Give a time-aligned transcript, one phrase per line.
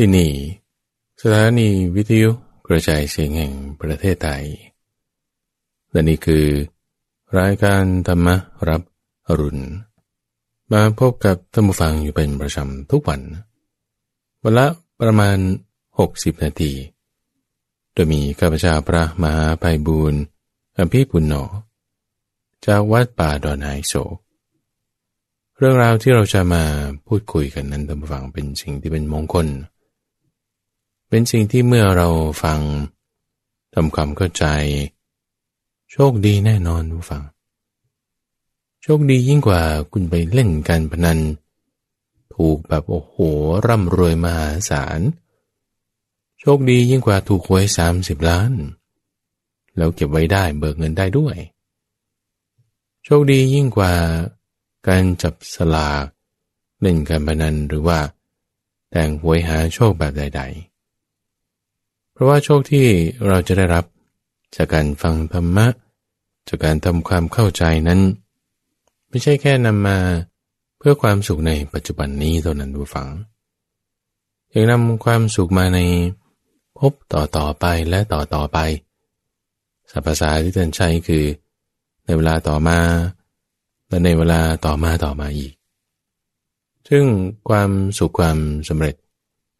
[0.00, 0.32] ที่นี่
[1.22, 2.30] สถานีวิทยุ
[2.66, 4.44] กระจายเสียงแห่งประเทศไทย
[5.90, 6.46] และนี่คือ
[7.38, 8.28] รายการธรรม
[8.68, 8.82] รับ
[9.26, 9.64] อรุณ
[10.72, 13.20] มาพบกับท่านผู้ฟังอยู่เป็นประจำทุกวัน
[14.42, 14.66] วันละ
[15.00, 15.38] ประมาณ
[15.90, 16.72] 60 นาที
[17.92, 20.20] โดยมีข้าพเจ้าพระมหาภัยบูรณ์
[20.76, 21.34] อภิปุณโญ
[22.66, 24.16] จากวัดป่าดอนไฮโศก
[25.56, 26.64] เรื่องราวที่เราจะมา
[27.06, 32.08] พูดคุยกันนั้นท่านผู้ฟังเป็นสิ่งที่เป็นมงคลเเป็นสิ่งที่เมื่อเรา
[32.42, 32.60] ฟัง
[33.74, 34.44] ทำความเข้าใจ
[35.92, 37.22] โชคดีแน่นอนผู้ฟัง
[38.82, 39.62] โชคดียิ่งกว่า
[39.92, 41.18] คุณไปเล่นการพนัน
[42.34, 43.14] ถูกแบบโอ้โห
[43.66, 45.00] ร่ำรวยมหาศาล
[46.40, 48.52] โชคดียิ่งกว่าถูกหวยสามสิบล้าน
[49.76, 51.36] แล้วเก็บไว้ได้เบิกเงินได้ด้วย
[53.04, 53.92] โชคดียิ่งกว่า
[54.88, 56.04] การจับสลาก
[56.80, 57.98] เล่นการพนันหรือว่า
[58.90, 60.67] แต่งหวยหาโชคแบบใด ๆ
[62.18, 62.86] เพราะว่าโชคที่
[63.26, 63.84] เราจะได้รับ
[64.56, 65.66] จากการฟังธรรมะ
[66.48, 68.00] จากการทำความเข้าใจนั้น
[69.08, 69.98] ไม่ใช่แค่นำมา
[70.78, 73.08] เพื่อความสุขในปัจจุบันนี้เท่านั้นดูฟัง
[74.54, 75.80] ยังนำความสุขมาใน
[76.78, 78.58] พบต่อต่อไปและต่อต่อไป
[79.90, 81.24] สัพพาที่ท่านใช้คือ
[82.04, 82.78] ในเวลาต่อมา
[83.88, 85.52] และในเวลาต่อมาต่อมาอีก
[86.88, 87.04] ซึ่ง
[87.48, 88.38] ความสุขความ
[88.68, 88.94] สำเร็จ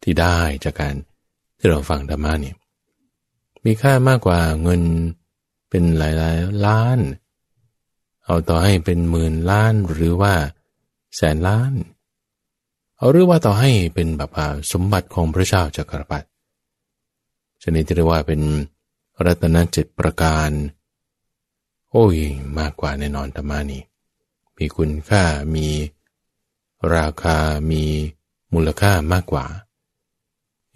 [0.03, 0.95] ที่ได้จากการ
[1.59, 2.55] ที่เราฟังธรรมะเนี่ย
[3.65, 4.81] มีค่ามากกว่าเงิน
[5.69, 6.99] เป็นหลายหลายล้าน
[8.25, 10.33] เอาต่อให้เป็นหมื่นล้านหรือว่า
[11.15, 11.73] แสนล้าน
[12.97, 14.31] เอาหรือว่าต่อให้เป็นแบบ
[14.71, 16.27] สมบัติของพระเจ้าจักรพรรดิ
[17.63, 18.41] ชนิดที่เรียกว่าเป็น
[19.25, 20.49] รัตนเจ็ดประการ
[21.91, 22.17] โอ้ย
[22.59, 23.83] มากกว่าแน่นอนธรรมานี่
[24.57, 25.23] มีคุณค่า
[25.55, 25.67] มี
[26.95, 27.37] ราคา
[27.71, 27.83] มี
[28.53, 29.45] มูลค่ามากกว่า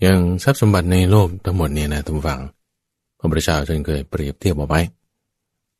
[0.04, 2.42] อย่างทรัพย์สมบัติในโลกทั้งหมดเนี่ยนะทุกฝัง
[3.18, 4.82] พระพุทธเจ้าท่านเคยเปรียบเทียบเอาไว้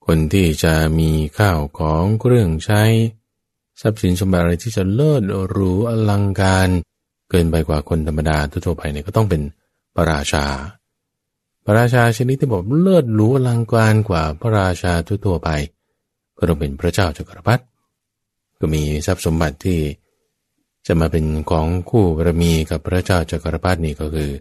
[0.06, 2.84] คนที่จะมีข้าวของเครื่องใช้
[3.82, 6.70] ทรัพย์สินสมบัติอะไรที่จะเลิศหรูอลังการ
[7.30, 9.42] เกินไปกว่าคนธรรมดาทั่วไปเนี่ยก็ต้องเป็น
[9.96, 10.46] พระราชา
[11.66, 14.94] พระราชาชนิดที่บอกเลิศหรูอลังการกว่าพระราชา
[15.26, 15.50] ทั่วไป
[16.38, 17.64] ก็ต้องเป็นพระเจ้าจักรพรรดิ
[18.60, 19.80] ก็มีทรัพย์สมบัติที่
[20.86, 24.32] จะมาเป็นของคู่บารมีกับพระเจ้าจักรพรรดินี่ก็คือ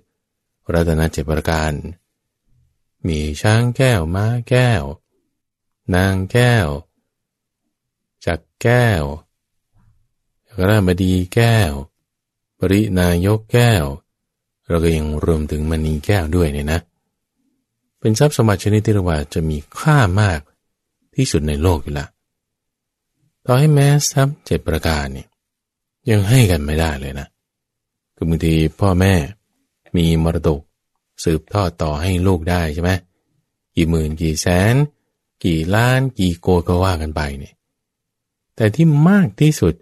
[0.72, 1.72] รัตนเจประการ
[3.08, 4.82] มีช้างแก้วม้าแก้ว
[5.94, 6.68] นางแก้ว
[8.26, 9.02] จักแก้ว
[10.58, 11.72] กระบดีแก้ว
[12.58, 13.84] ปรินายกแก้ว
[14.68, 16.80] เราก็ยังรวมถึงมณีแก้วด้วยเนี่ยนะ
[17.98, 20.40] เป็นทรัพย์สมบัติชนิดที่เรียกว่าจะมีค่ามาก
[21.16, 22.06] ที่สุดในโลกอยู่ละ
[23.44, 25.28] ต่อให้แม้ทรัพย์เจ็ดประการเนี่ย
[26.10, 27.26] ยังให้กันไม่ได้เลยนะ
[28.16, 29.14] คือบางทีพ่อแม่
[29.96, 30.60] มีมรดก
[31.24, 32.92] สืบทอดต่อให้ลูกได้ใช่ไหม
[33.76, 34.74] กี่หมื่นกี่แสน
[35.44, 37.54] กี่ล้านกี่โกก็ว่ากันไปเนี่ย
[38.56, 39.74] แต่ที่มากที่สุด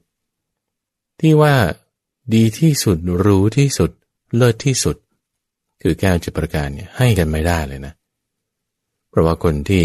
[1.21, 1.55] ที่ว่า
[2.35, 3.91] ดีที่สุดรู้ที่สุด
[4.37, 4.97] เลิศที่สุด
[5.83, 7.93] คือแก้วจิตประการเนี่ยให้กันไม่ได้เลยนะ
[9.09, 9.85] เพราะว่าคนที่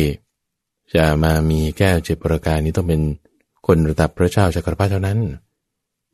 [0.95, 3.01] จะมามีแก้วจิตประการนี้ต้องเป็น
[3.67, 5.19] คนระดับพระเจ้าจักรพรรดิเท่านั้น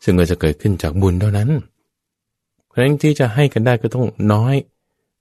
[0.03, 1.49] ซึ่งก็จะเกิดขึ้นจากบุญเท่านั้น
[2.67, 4.55] เพราะฉะนั้นที่จะให้กันได้ก็ต้องน้อย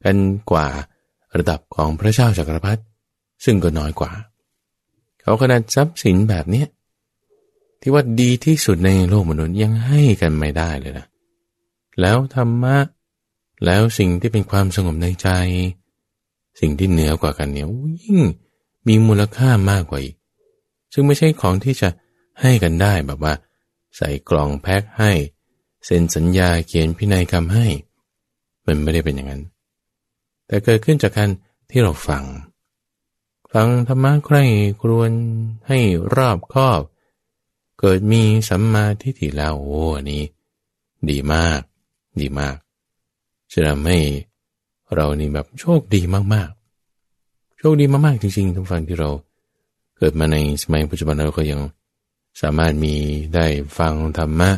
[0.04, 0.16] กัน
[0.50, 0.66] กว่า
[1.36, 2.82] ระดับของพระเจ้าจักรพรรดิ
[3.44, 4.12] ซึ่งก็น้อยกว่า
[5.20, 6.66] เขาขนาดทรัพย์สินแบบเนี้ย
[7.80, 11.06] ที่ว่าดีที่สุดในโลกมนุษย์ยังให้กันไม่ได้เลยนะ
[12.00, 12.76] แล้วธรรมะ
[13.64, 15.28] แล้วสิ่งที่เป็นความสงบในใจ
[16.60, 17.66] สิ่งที่เหนือกว่ากันเนี่ย
[18.02, 18.18] ยิ่ง
[18.88, 20.14] มีมูลค่ามากกว่าอีก
[20.92, 21.88] ซึ่งไม่ใช่ของที่จะ
[22.40, 23.32] ให้กันได้แบบว่า
[23.96, 25.12] ใส่กล่องแพ็คให้
[25.84, 27.66] เซ็นสัญญาเขียนพินัยกรรมให้
[28.66, 29.42] มันไม่ได้เป็นอย่างนั้น
[30.46, 31.30] แต่เกิดขึ้นจากการ
[31.70, 32.24] ที่เราฟัง
[33.52, 34.44] ฟังธรรมะใคร่
[34.80, 35.12] ครวน
[35.68, 35.78] ให้
[36.16, 36.80] รอบคอบ
[37.80, 40.22] เกิดมีสัมมาทิฏฐิแล้วโอ้อันนี้
[41.10, 41.60] ดีมาก
[42.20, 42.56] ดีมาก
[43.52, 43.98] จะทำให้
[44.94, 46.02] เรานี่แบบโชคดี
[46.34, 49.10] มากๆ โชคดีมากๆจริงๆทุกฟังที่เรา
[49.96, 51.60] เกิดมาในสมัยปัจจุบันเราก็ยัง
[52.40, 52.94] สามารถมี
[53.34, 53.46] ได้
[53.78, 54.50] ฟังธรรมะ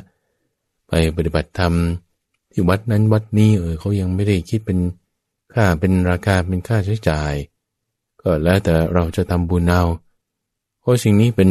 [0.88, 1.74] ไปปฏิบัติธรรม
[2.52, 4.78] ที่วัดนั้นวัดนี้เออเขายังไม่ได้คิดเป็น
[5.54, 7.32] ค่าเป็นราคาเป็นค่าใช้จ่าย
[8.20, 9.82] ก็แล้วแต่เราจะทำบุญเอา
[10.80, 11.50] เพราะสิ่งนี้เป็น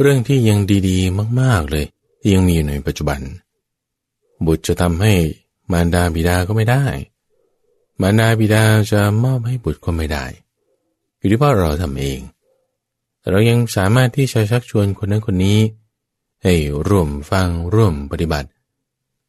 [0.00, 0.58] เรื่องที่ยัง
[0.88, 1.86] ดีๆ มากๆเลย
[2.20, 3.20] ที่ยังมีอยู่ในปัจจุบัน
[4.46, 5.12] บุตรจะทำให้
[5.72, 6.84] มารดาบิดาก็ไม่ได้
[8.00, 10.24] มารดาบิดาจะมอบให้บุตรก็ไม่ได้
[11.18, 12.20] อยู่ที่ว่าเราทำเอง
[13.30, 15.58] เรายังสามารถที่จะชักชวนคนนั้นคนนี้
[16.42, 16.54] ให้
[16.88, 18.48] ร่วมฟังร่วมปฏิบัติ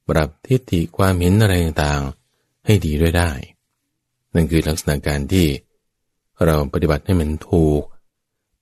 [0.07, 3.31] ปรับทิฏฐิความเห็นอะไรต่างๆให้ดีด้วยได้
[4.33, 5.47] นั่นคือลักษณะการที่
[6.45, 7.81] เราปฏิบัติให้มันถูก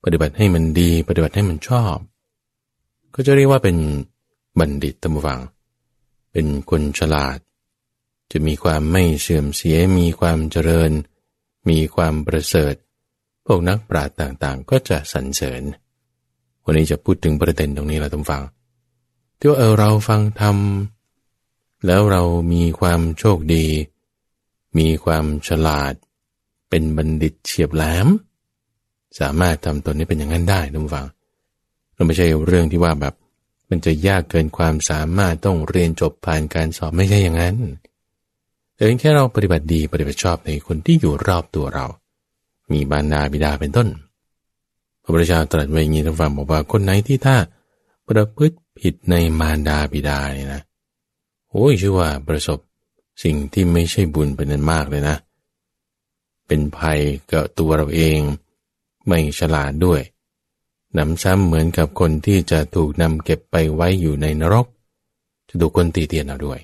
[0.04, 1.96] ปฏิบัติให้มันดี ปฏิบัติให้มันชอบ
[3.14, 3.76] ก็จะเรียกว่าเป็น
[4.58, 5.40] บัณฑิตตมฟัง
[6.32, 7.38] เป็นคนฉลาด
[8.32, 10.90] จะมีความไม่เสื่อมเสีย มีความเจริญ
[11.68, 12.74] มีความประเสริฐ
[13.46, 15.62] พวกนักปราชญ์ต่างๆ ก็จะสรรเสริญ
[16.64, 18.42] วันนี้จะพูดถึงประเด็นตรงนี้เราต้องฟัง
[19.38, 20.56] ที่ว่าเออเราฟังธรรม
[21.86, 22.22] แล้วเรา
[22.52, 23.66] มีความโชคดี
[24.78, 25.92] มีความฉลาด
[26.70, 28.08] เป็นบัณฑิตเฉียบแหลม
[29.20, 31.06] สามารถทำตนนี้เป็นอย่างนั้นได้ทุกฝัง
[31.94, 33.14] เราไม่ใช่เรื่องที่ว่าแบบ
[33.70, 37.56] มันจะยากเกินความสามารถต้องเรียนจบผ่านการสอบไม่ใช่อย่างนั้น
[38.74, 41.86] แต่เพียงแค่เราปฏิบัติดีปฏิบัติชอบในคนที่อยู่รอบตัวเรา
[42.72, 43.88] มีบารดาบิดาเป็นต้น
[45.02, 47.36] พระพุทธเจ้าตรัสไว้อย่างนี้ทุกฝังบอกว่าคนไหนที่ถ้า
[48.08, 50.62] ประพฤติผิดในมารดาบิดาเนี่ยนะ
[51.50, 52.58] โอ้ยชื่อว่าประสบ
[53.22, 55.16] สิ่งที่ไม่ใช่บุญเป็นนั้นมากเลยนะ
[56.46, 57.00] เป็นภัย
[57.32, 58.18] กับตัวเราเอง
[59.06, 60.00] ไม่ฉลาดด้วย
[60.98, 64.66] นำซ้ำเหมือนกับคนที่จะถูกนำเก็บไปไว้อยู่ในนรก
[65.48, 66.58] จะถูกคนตีเตียนเอาด้วย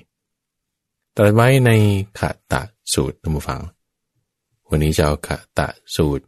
[1.15, 1.71] ตรัสไว้ใน
[2.19, 2.61] ขะตะ
[2.93, 3.61] สูตรท่านผู้ฟัง
[4.75, 6.25] วันนี้จะเอาขะตะสูตร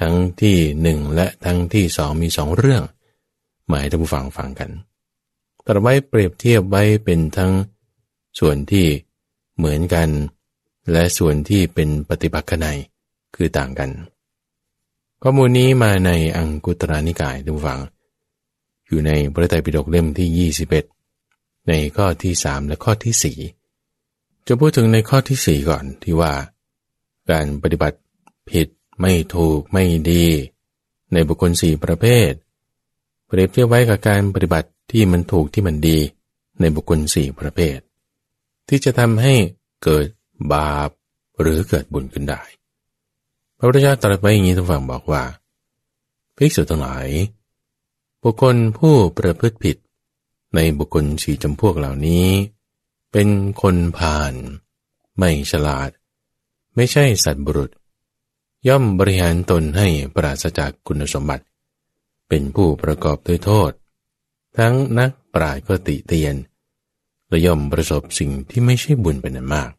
[0.00, 2.82] ทั้งที่หนึ่งและทั้งที่สองมีสองเรื่อง
[3.68, 4.70] หมายท่านผู้ฟังฟังกัน
[5.66, 7.52] ตรัสไว้เปรียบเทียบไว้เป็นทั้ง
[8.38, 8.86] ส่วนที่
[9.56, 10.08] เหมือนกัน
[10.92, 12.66] และส่วนที่เป็นปฏิปักษ์ใน
[13.34, 13.90] คือต่างกัน
[15.22, 17.78] ข้อมูลนี้มาในอังกุตรานิกายดูฟัง
[18.86, 20.50] อยู่ในพระไตรปิฎกเล่มที่
[21.08, 23.36] 21 ในข้อที่ 3 และข้อที่
[23.80, 26.32] 4จะพูดถึงในข้อที่ 4 ก่อนที่ว่า
[27.30, 27.98] การปฏิบัติ
[28.50, 28.68] ผิด
[29.00, 30.26] ไม่ถูกไม่ดี
[31.12, 32.30] ในบุคคลสี่ประเภท
[33.26, 35.98] เปรียบเทียบไว้กับการปฏิบัติที่มันถูกที่มันดี
[36.60, 37.78] ในบุคคลสี่ประเภท
[38.68, 39.34] ที่จะทำให้
[39.82, 40.06] เกิด
[40.52, 40.90] บาป
[41.40, 42.42] หรือเกิดบุญขึ้นได้
[43.56, 45.22] พระพุทธเจ้าตรัสไว้อย่างนี้ทุกฝั่งบอกว่า
[46.36, 47.08] ภิกษุทั้งหลาย
[48.22, 49.76] บุคคลผู้ประพฤติผิด
[50.54, 52.26] ในบุคคลสี่จำพวกเหล่านี้
[53.12, 53.28] เป็น
[53.62, 54.34] คนผ่าน
[55.18, 55.90] ไม่ฉลาด
[56.80, 57.70] ไม่ใช่สัตว์บุรุษ
[58.68, 61.44] ย่อมบริหารตนให้ปราศจากคุณสมบัติ
[62.28, 63.72] เป็นผู้ประกอบด้วยโทษ
[64.58, 66.34] ทั้งนักปราชญ์ก็ติเตียน
[67.28, 69.70] และย่อมประสบสิ่งที่ไม่ใช่บุญเป็นอันมาก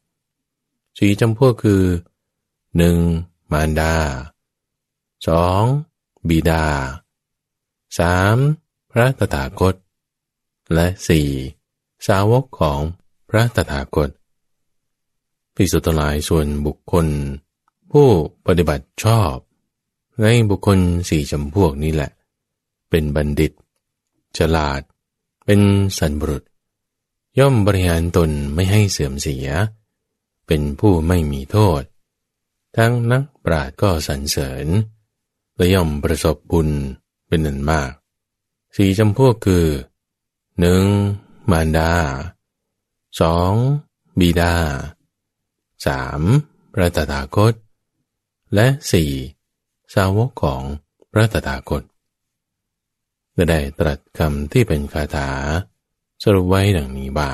[0.97, 1.83] สี่จำพวกคือ
[2.77, 2.97] หนึ่ง
[3.51, 3.95] มารดา
[5.27, 5.63] สอง
[6.29, 6.65] บิดา
[7.97, 8.37] สาม
[8.91, 9.75] พระตถาคต
[10.73, 11.27] และสี่
[12.07, 12.79] สาวกของ
[13.29, 14.09] พระตถาคต
[15.61, 17.07] พิสุทธิ์หลายส่วนบุคคล
[17.91, 18.07] ผู้
[18.45, 19.35] ปฏิบัติชอบ
[20.21, 20.79] ในบุคคล
[21.09, 22.11] สี่จำพวกนี้แหละ
[22.89, 23.51] เป็นบัณฑิต
[24.37, 24.81] ฉลาด
[25.45, 25.59] เป็น
[25.97, 26.43] สันบุรุษ
[27.39, 29.47] ย่อมบริหารตนไม่ให้เสื่อมเสีย
[30.47, 31.81] เป็นผู้ไม่มีโทษ
[32.77, 34.67] ทั้งนักปราชญ์ก็สรรเสริญ
[35.55, 36.69] และย่อมประสบบุญ
[37.27, 37.91] เป็นนันมาก
[38.75, 39.65] สี่จำพวกคือ
[40.59, 40.83] หนึ่ง
[41.51, 41.93] มารดา
[43.19, 43.53] สอง
[44.19, 44.55] บิดา
[45.85, 46.21] สาม
[46.73, 47.53] พระตถาคต
[48.55, 49.11] และสี่
[49.93, 50.61] สาวกของ
[51.11, 51.83] พระตถาคต
[53.49, 55.29] ได้ตรัสคำที่เป็นคาถา
[56.23, 57.31] สรุปไว้ดังนี้ว่า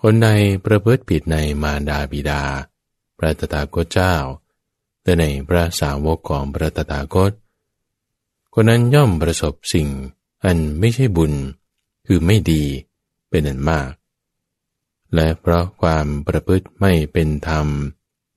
[0.00, 0.28] คนใด
[0.64, 2.42] ประพฤติผิดในมารดาบิดา
[3.18, 4.14] พระตถาคตเจ้า
[5.02, 7.32] แต่ในพระสาวกของพระตถาคต
[8.54, 9.88] คนนั้นย่อมประสบสิ่ง
[10.44, 11.32] อันไม่ใช่บุญ
[12.06, 12.64] คือไม่ดี
[13.30, 13.90] เป็นอันมาก
[15.14, 17.66] และเพราะความประพฤติไม่เป็นธรรม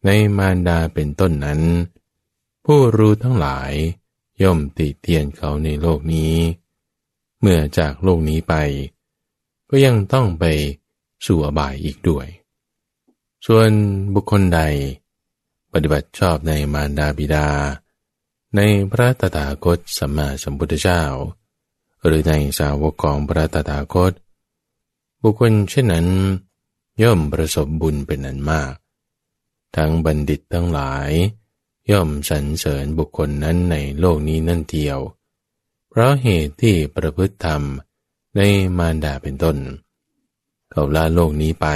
[0.05, 1.61] ในมารดาเป็นต้นนั้น
[2.65, 3.71] ผู้รู้ทั้งหลาย
[4.41, 6.35] ย่อมติเตียนเขาในโลกนี้
[7.39, 8.53] เมื่อจากโลกนี้ไป
[9.69, 10.45] ก็ยังต้องไป
[11.25, 12.27] สู่อบายอีกด้วย
[13.45, 13.69] ส่วน
[14.13, 14.61] บุคคลใด
[15.73, 17.47] ปฏิบัติชอบในมารดาบิดา
[18.55, 21.01] ในพระตถาคตสัมมาสัมพุทธเจ้า
[22.05, 24.13] หรือในสาวกของพระตถาคต
[25.21, 26.07] บุคคลเช่นนั้น
[27.03, 28.73] ย่อมประสบบุญเป็นอันมาก
[29.75, 31.11] ทั้งบัณฑิตทั้งหลาย
[31.91, 34.99] ย่อมสรรเสริญบุคคลนั้นในโลกนี้นั่นเดียว
[35.89, 37.61] เพราะเหตุที่ประพฤติธรรม
[38.35, 38.41] ใน
[38.77, 39.57] มารดาเป็นต้น
[40.71, 41.67] เขาลาโลกนี้ไป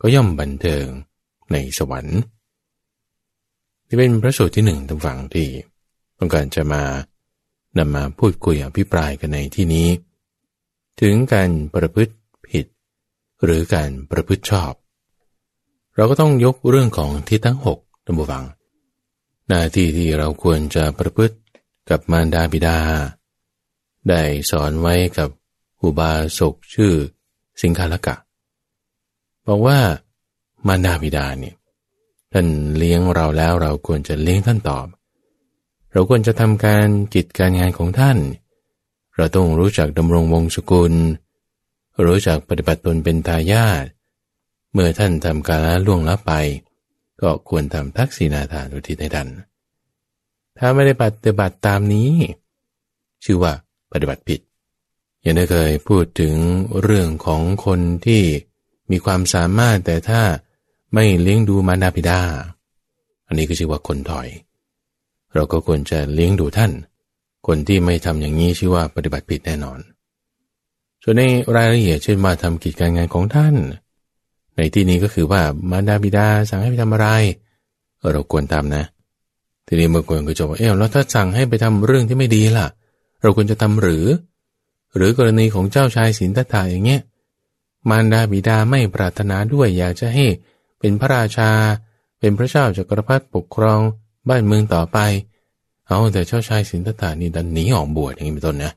[0.00, 0.84] ก็ย่อมบันเทิง
[1.52, 2.20] ในสวรรค์
[3.86, 5.48] ที่เป็นพระสูตรที่หนึ่งทางฝั่งที่
[6.18, 6.82] ต้องการจะมา
[7.78, 9.88] นำมาพูดคุยอภิปรายกันในที่นี้
[11.00, 12.14] ถึงการประพฤติ
[13.44, 14.72] หรือการประพฤติชอบ
[15.96, 18.44] เราก็ต้องยกเรื่องของที่ทั้งหกตัมบูฟัง
[19.48, 21.36] หน้าที่ที่เราควรจะประพฤติ
[21.90, 22.78] กับมารดาบิดา
[24.08, 25.28] ได้สอนไว้กับ
[25.82, 26.92] อุบาสกชื่อ
[27.62, 28.14] สิงคาลกะ
[29.46, 29.78] บอกว่า
[30.66, 31.54] มารดาบิดาเนี่ย
[32.32, 32.46] ท่าน
[32.78, 34.86] เลี้ยงเราแล้วเราควรจะเลี้ยงท่านตอบ
[35.92, 38.18] เราควรจะทำการกิจการงานของท่าน
[39.16, 40.94] เราต้องรู้จักดำรงวงศกุล
[42.04, 43.84] รู้จักปฏิบัติตนเป็นทายาท
[44.72, 46.32] เมื่อท่านทำกาละล่วงละไป
[47.22, 49.28] ก็ควรทำทักษิณาทานอุทิศให้ท่าน
[50.58, 52.10] ถ้าไม่ได้ปฏิบัติตามนี้
[53.24, 53.52] ชื่อว่า
[53.92, 54.40] ปฏิบัติผิด
[55.24, 56.34] ยังได้เคยพูดถึง
[56.82, 58.22] เรื่องของคนที่
[58.90, 60.22] มีความสามารถแต่ถ้า
[60.94, 62.20] ไม่เลี้ยงดูมารดาบิดา
[63.26, 64.28] อันนี้ก็ชื่อว่าคนถอย
[65.34, 66.72] เราก็ควรจะเลี้ยงดูท่าน
[67.46, 69.78] คนที่ไม่ทำอย่างนี้ชื่อว่าปฏิบัติผิดแน่นอน
[71.08, 71.24] ส่วนใน
[71.56, 73.54] รายละเอียดเช่นมาทำกิจการงานของท่าน
[74.56, 77.08] ในที่นี้ก็คือว่ามารดาบิดาสั่งให้ไปทำอะไร
[78.12, 78.84] เราควรทำนะ
[79.66, 82.66] ทีนี้เมื่อคนก็จะบอกเออแล้วถ้าสั่งให้ไปทำเรื่องที่ไม่ดีล่ะ
[83.22, 84.06] เราควรจะทำหรือ
[84.96, 87.00] หรือกรณีของเจ้าชายสินธัตถะอย่างเงี้ย
[87.90, 90.26] มารดาบิดาไม่ปรารถนาด้วยอยากจะให้
[90.78, 91.50] เป็นพระราชา
[92.18, 93.80] เป็นพระเจ้าจักรพรรดิปกครอง
[94.28, 94.98] บ้านเมืองต่อไป
[95.86, 98.72] เอาแต่เจ้าชายสินธัตถานี่ดันหนีออกบวชอย่างนี้เป็นต้นนะ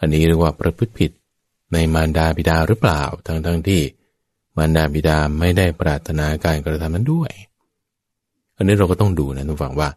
[0.00, 1.10] อันนี้เรียกว่าประพฤติผิด
[1.72, 3.82] ในมารดาบิดาหรือเปล่า ทั้งทั้งที่
[4.56, 7.32] มารดาบิดาไม่ได้ปรารถนาการกระทำนั้นด้วย
[8.56, 9.88] อันนี้เราก็ต้องดูนะทุกฝังว่า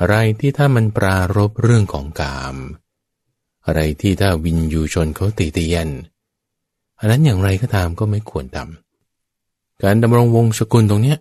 [0.00, 2.56] อะไรที่ถ้ามันปรารบเรื่องของกาม
[3.66, 5.88] อะไรที่ถ้าวินยูชนเขาตีเตียน
[6.98, 11.18] อันนั้นอย่างไรก็ตามก็ไม่ควรทำการดำรงวงศกุลตรงเนี้ย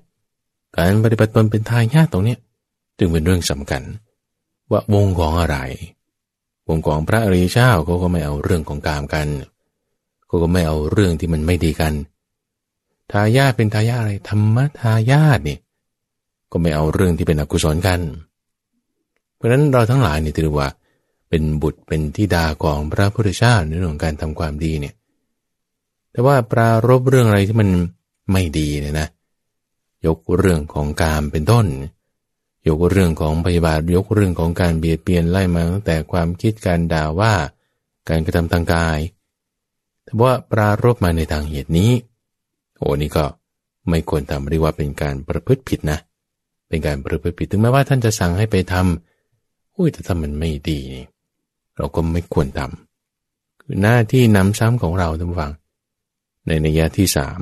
[0.77, 2.39] การปฏิบัติตนเป็นทายาทตรงเนี้ย
[2.97, 3.83] จึงเป็นเรื่องสำคัญ
[4.71, 5.57] ว่าวงของอะไร
[6.67, 11.93] วงของพระอริยเจ้าเขาก็ไม่เอาเรื่องของกามกันเขาก็ไม่เอาเรื่องที่มันไม่ดีกัน
[13.11, 15.57] ทายาทเป็นทายาทอะไรธรรมทายาทนี่
[16.51, 17.99] ก็ไม่เอาเรื่องที่เป็นอกุศลกัน
[19.35, 20.69] เพราะฉะนั้นเราทั้งหลายเนี่ยถือว่า
[21.29, 24.93] เป็นบุตรเป็นที่ดาของพระพุทธเจ้าในเรื่องของการทำความดีเนี่ย
[26.11, 27.69] แต่ว่าปรารบเรื่องอะไรที่มัน
[28.31, 29.07] ไม่ดีเนี่ยนะ
[30.05, 31.65] ยกเรื่องของการเป็นต้น
[32.67, 37.33] ยกเรื่องของพยาบาทยกเรื่องของการเบียดเบียนไล่มาตั้งแต่ความคิดการด่าว่า
[38.09, 38.99] การกระทำทางกาย
[40.07, 41.91] แต่ว่าปรารบมาในทางเหตุนี้
[42.77, 43.25] โอ้นี่ก็
[43.89, 45.99] ไม่ควรทำเรียกว่าเป็นการประพฤติผิดนะ
[46.67, 51.05] เป็นการประพฤติผิด ถึงแม้ว่าท่านจะสั่งให้ไปทำอุ้ยแต่ถ้ามันไม่ดีนี่
[51.77, 55.53] เราก็ไม่ควรทำคือหน้าที่นำซ้ำของเราท่านฟัง
[56.47, 57.41] ในนัยยะที่สาม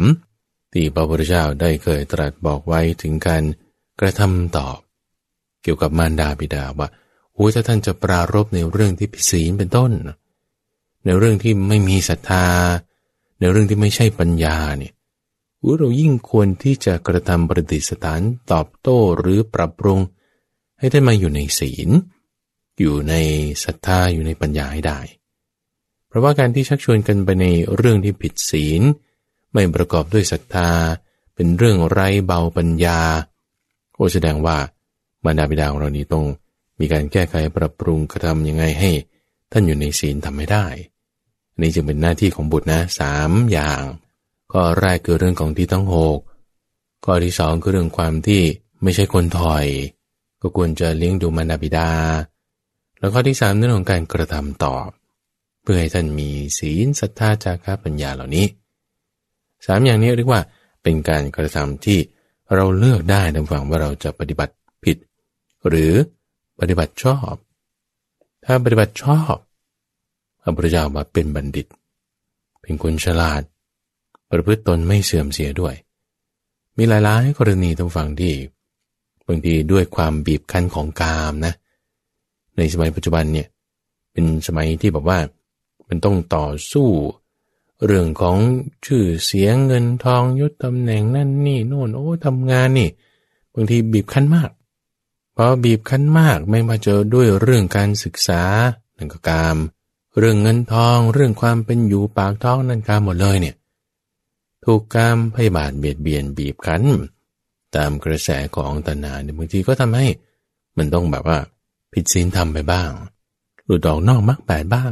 [0.74, 3.43] ที่พระพุทธเจ้าได้เคยตรัสบอกไว้ถึงการ
[4.00, 4.77] กระทำตอบ
[5.63, 6.88] เกี่ยวกับมารดาบิดาว่า
[7.34, 9.91] โอ้ยถ้าท่านจะปรารบในเรื่องที่ผิดศีลเป็นต้น
[11.05, 12.47] ในเรื่องที่ไม่มีศรัทธา
[13.39, 14.93] ในเรื่องที่ไม่ใช่ปัญญาเนี่ย
[15.77, 18.21] เรายิ่งควรที่จะกระทำประดิษฐาน
[18.51, 20.00] ตอบโต้หรือปรับปรุง
[20.79, 21.89] ให้ท่านมาอยู่ในศีล
[22.79, 23.13] อยู่ใน
[23.63, 25.00] ศรัทธาอยู่ในปัญญาให้ได้
[26.07, 27.45] เพราะว่าการที่ชักชวนกันไปใน
[27.75, 28.81] เรื่องที่ผิดศีล
[29.53, 30.69] ไม่ประกอบด้วยศรัทธา
[31.35, 33.00] เป็นเรื่องไร้เบาปัญญา
[33.95, 34.57] โอแสดงว่า
[35.25, 36.25] บรรดาบิดาของเรานี้ต้อง
[36.79, 38.91] มีการแก้ไขปรับปรุงกระทำยังไงให้
[39.51, 40.65] ท่านอยู่ในศีลทำไม่ได้
[41.57, 43.81] นนี้จึงเป็นหน้าที่ของบุตรนะสามอย่าง
[44.53, 46.19] ก็แรกคือเรื่องของที่ต้องหก
[47.05, 48.41] ข้อที่สองคือเรื่องความที่
[48.83, 49.65] ไม่ใช่คนถอย
[50.41, 51.89] ก็ควรจะเลี้ยงดูมารดาบิดา
[53.00, 54.88] แล้วข้อที่สามเรื่องของการกระทำตอบ
[55.62, 58.45] เพื่อให้ท่านมีศีลศรัทธาจาระปัญญาเหล่านี้
[59.65, 60.41] สามอย่างนี้เรียกว่า
[60.83, 62.00] เป็นการกระทำที่
[62.55, 64.97] เราเลือกได้ในฝั่งว่าเราจะปฏิบัติผิด
[65.67, 65.93] หรือ
[66.59, 67.33] ปฏิบัติชอบ
[68.45, 69.35] ถ้าปฏิบัติชอบ
[70.45, 71.67] พระพุทธเจ้ามาเป็นบัณฑิต
[72.61, 73.41] เป็นคนฉลาด
[74.29, 75.75] ประพฤติตนไม่เสื่อมเสียด้วย
[76.77, 78.33] มีหลายๆกรณีทั้งฝั่งที่
[79.27, 81.53] บางทีด้วยความบีบคั้นของกามนะ
[82.57, 83.47] ในสมัยปัจจุบันเนี่ย
[84.11, 85.19] เป็นสมัยที่แบบว่า
[85.87, 86.89] มันต้องต่อสู้
[87.85, 88.37] เรื่องของ
[88.85, 92.89] ชื่อเสียงเงินทองยศตำแหน่งนั่นนี่โน่นโอ้ทำงานนี่
[93.53, 94.49] บางทีบีบคั้นมาก
[95.35, 98.41] พอบีบคั้นมากไม่มาเจอด้วยเรื่องการศึกษา
[98.95, 99.57] หนึ่งก็กาม
[100.17, 103.55] เรื่องเงินทองเรื่องความเป็นอยู่ปากท้องนั่นกามหมดเลยเนี่ย
[104.65, 106.84] ถูกกามพยาบาทเบียดเบียนบีบคั้น
[107.75, 110.07] ตามกระแสของตนาเนี่ยบางทีก็ทำให้
[110.77, 111.38] มันต้องแบบว่า
[111.93, 112.89] ผิดศีลทำไปบ้าง
[113.65, 114.91] หลุดออกนอกมรรคแปดบ้าง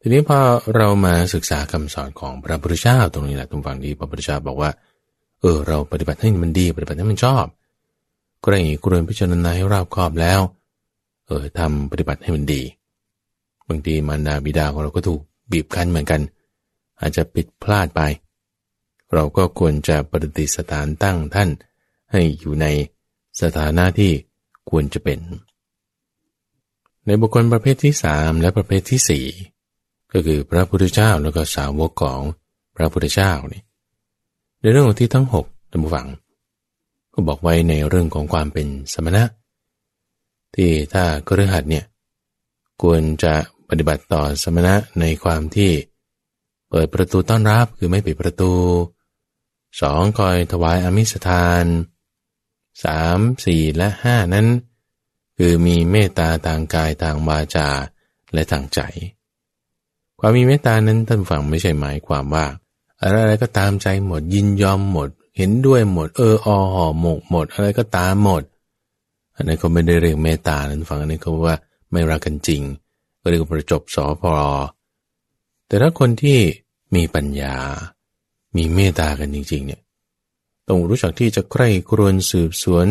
[0.00, 0.38] ทีนี้พอ
[0.76, 4.70] เรามาศึกษาคำสอนของพระพุทธเจ้าตรงนี้แหละตรงฝั่งนี้พระพุทธเจ้าบอกว่า
[5.40, 7.44] เออ เราปฏิบัติให้มันดี ปฏิบัติให้มันชอบ
[8.42, 10.40] ก็ได้กรวนพิจารณาให้รอบคอบแล้ว
[11.26, 12.62] เออทำปฏิบัติให้มันดี
[13.70, 16.20] บางทีมารดาบิดาของเราก็ถูกบีบคั้นเหมือนกัน
[17.00, 18.00] อาจจะผิดพลาดไป
[19.14, 21.48] เราก็ควรจะปฏิสถานตั้งท่าน
[22.12, 22.66] ให้อยู่ใน
[23.40, 24.12] สถานะที่
[24.70, 25.18] ควรจะเป็น
[27.06, 29.26] ในบุคคลประเภทที่สามและประเภทที่สี่
[30.12, 32.20] ก็คือพระพุทธเจ้าแล้วก็สาวกของ
[32.76, 33.62] พระพุทธเจ้านี่
[34.60, 36.06] ในเรื่องของที่ทั้งหกท่านผู้ฟัง
[37.12, 39.24] ก็บอกไว้ในเรื่องของความเป็นสมณะ
[40.54, 41.84] ที่ถ้ากฤหัสเนี่ย
[42.82, 43.34] ควรจะ
[43.70, 45.72] ปฏิบัติต่อสมณะในความที่
[46.70, 48.52] เปิดประตูต้อนรับคือไม่ปิดประตู
[49.80, 51.64] สองคอยถวายอมิสทาน
[52.84, 54.46] สามสี่และห้านั้น
[55.38, 57.68] คือมีเมตตาทางกายทางวาจา
[58.34, 58.80] และทางใจ
[60.18, 62.46] ความมีเมตตานั้นท่านฟังไม่ใช่หมายความว่า
[63.02, 68.42] อะไรๆก็ตามใจหมดยินยอมหมด เห็นด้วยหมดเอออห่อหมกหมด อะไรก็ตามหมด
[69.34, 71.56] อันนี้เขาไม่ได้เรียกเมตตานั้นฟังอันนี้เขาว่า
[71.92, 72.62] ไม่รักกันจริง
[73.30, 74.34] เรียกประจบสอพอ
[75.66, 76.38] แต่ถ้าคนที่
[76.94, 77.56] มีปัญญา
[78.56, 79.80] มีเมตตากันจริง ๆ เนี่ย
[80.68, 82.86] ต้องรู้จักที่จะใคร่ครวญสืบสวน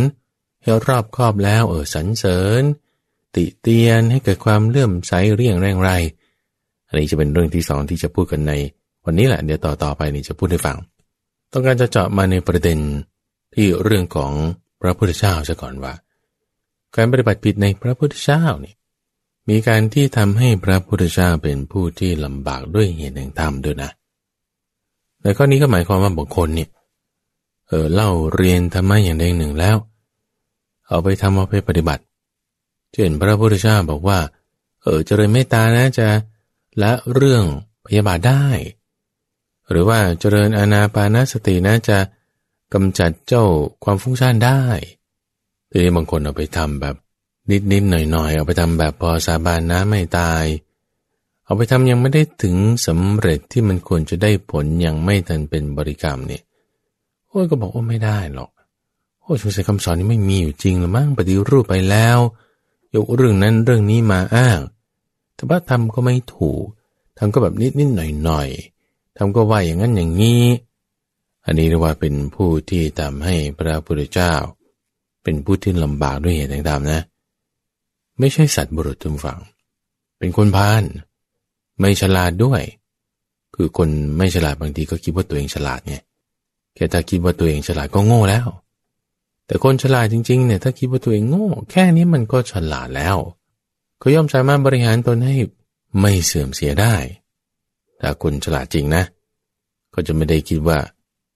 [0.62, 2.64] ให้รอบครอบแล้วเออสรรเสริญ
[3.36, 5.92] ติเตียนให้เกิดความเลื่อมใสเรียงแรงไร
[6.88, 8.54] อันนี้จะเป็นเรื่องที่สองที่จะพูดกันใน
[9.06, 10.78] วันนี้แหละเดี๋ยวต่อต่อไปนี่จะพูดให้ฟัง
[11.52, 12.80] ต้องการจะเจาะมาในประเด็น
[13.56, 14.32] ที่เรื่องของ
[14.82, 15.94] พระพุทธเจ้าซะก่อนว่า
[16.96, 18.74] การปฏิบัติผิดในพระพุทธเจ้านี่
[19.50, 23.90] มีการที่ทำให้พระพุทธเจ้าเป็นผู้ที่ลำบากด้วยเหตุแห่งธรรมด้วยนะ
[25.22, 26.70] แต่ข้อนี้ก็หมายความว่าบางคนเนี่ย
[27.68, 29.78] เออเล่าเรียนธรรมะอย่างใดหนึ่งแล้ว
[30.88, 32.04] เอาไปทำเอาไปปฏิบัติ
[32.94, 34.20] เช่นพระพุทธเจ้าบอกว่า
[34.82, 36.08] เออเจริญเมตตานะจะ
[36.82, 37.44] ละเรื่อง
[37.86, 38.46] พยาบาทได้
[39.70, 42.00] หรือว่าเจริญอานาปานสตินะจะ
[42.74, 43.46] กำจัดเจ้า
[43.84, 44.62] ความฟุ้งซ่านได้
[45.70, 46.96] ทีนี้บางคนเอาไปทำแบบ
[47.52, 50.46] นิดนิดหน่อยหน่อยเอาไปทำแบบพอสาบานนะไม่ตาย
[51.46, 52.56] เอาไปทำยังไม่ได้ถึง
[52.88, 56.44] สำเร็จที่มันควรจะได้ผลยังไม่ทันเป็นบริกรรมเนี่ย
[57.28, 58.50] โอ้ยก็บอกว่าไม่ได้หรอก
[59.22, 62.18] โอ้ยสงสัยคำสอนนี้ไม่มีอยู่จริงหรือมั้งปฏิรูปไปแล้ว
[62.96, 64.60] ยกเรื่องนั้นเรื่องนี้มาอ้าง
[65.36, 66.64] แต่ว่าทำก็ไม่ถูก
[67.18, 68.50] ทำก็แบบนิดนิดหน่อยหน่อย
[69.18, 70.44] ทำก็ว่าอย่างนั้นอย่างนี้
[71.46, 74.34] อันนี้เรียกว่าเป็นผู้ที่ทำให้พระพุทธเจ้า
[75.24, 77.02] เป็นผู้ที่ลำบากด้วยเหตุต่างๆนะ
[78.20, 79.40] ไม่ใช่สัตว์บุรุษทุกฝัง
[80.18, 80.84] เป็นคนพาล
[81.80, 82.62] ไม่ฉลาดด้วย
[83.56, 85.96] คือคนไม่ฉลาดบางทีก็คิดว่าตัวเองฉลาดไง
[86.76, 88.48] แค่ถ้าคิดว่าตัวเองฉลาดก็โง่แล้ว
[89.46, 93.18] แต่คนฉลาดจริงๆเนี่ยถ้าคิดว่าตัวเองโง่ แค่นี้มันก็ฉลาดแล้ว
[94.00, 95.36] เขาย่อมสามารถบริหารตนให้
[96.00, 96.96] ไม่เสื่อมเสียได้
[98.02, 99.04] ถ้าคนฉลาดจริงนะ
[99.94, 100.80] ก็จะไม่ได้คิดว่า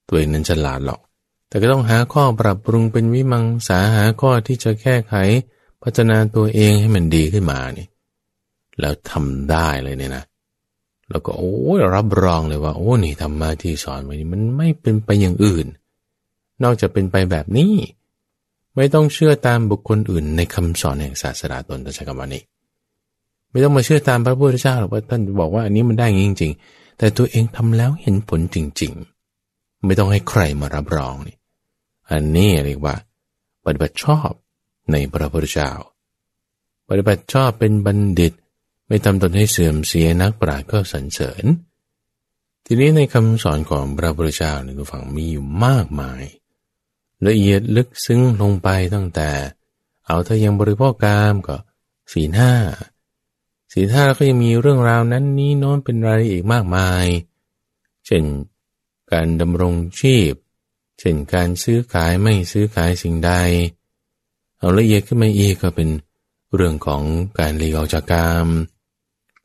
[0.07, 0.99] ตัวเองนั้นฉลาดหรอก
[1.47, 5.15] แต่ก็ต้องหาข้อปรับปรุงเป็นวิมังสาหาข้อที่จะแก้ไข
[5.83, 7.87] พัฒนาตัวเองให้มันดีขึ้นมานี่
[8.79, 10.23] แล้วทำได้เลยเนี่ยนะ
[11.09, 15.67] แล้วก็โอ้ยรับรองเลยว่า โอ้นี่ธรรมะที่สอนไว้นี่มันไม่เป็นไปอย่างอื่น
[16.63, 17.73] นอกจากเป็นไปแบบนี้
[18.75, 22.43] ไม่ต้องเชื่อตามบุคคลอื่น ในคำสอนแห่งศาสนาตนตใช้คำว่านี้
[23.51, 28.91] ไม่ต้องมาเชื่อตามพระพุทธเจ้าหรอกว่าท่านบอกว่าอันนี้มันได้จริง ๆ แต่ตัวเองทำแล้วเห็นผลจริง
[29.39, 31.37] ๆ ไม่ต้องให้ใครมารับรองนี่
[32.11, 32.95] อันนี้เรียกว่า
[33.65, 34.31] ปฏิบัติชอบ
[34.91, 35.71] ในพระพุทธเจ้า
[36.87, 38.33] ปฏิบัติชอบเป็นบัณฑิต
[38.87, 41.45] ไม่ทำตนให้เสื่อมเสียนักปราชญ์ก็สรรเสริญ
[42.65, 46.23] ทีนี้ในคำสอนของพระพุทธเจ้าในทุกฝั่งมีอยู่มากมาย
[47.27, 49.31] ละเอียดลึกซึ้งลงไปตั้งแต่
[50.05, 51.57] เอาถ้ายังบริโภคกามก็
[52.13, 52.53] สีห้า
[53.73, 57.05] สีห้าแล้วก็ยังมีเรื่องราวนั้นนี้โน้นเป็นรายละเอียดมากมาย
[58.05, 58.23] เช่น
[59.11, 60.33] การดำรงชีพ
[60.99, 63.31] เช่นการซื้อขายไม่ซื้อขายสิ่งใด
[64.63, 65.89] เอาละเอียดขึ้นมาอีกก็เป็น
[66.55, 67.01] เรื่องของ
[67.39, 68.47] การหลีกออกจากกาม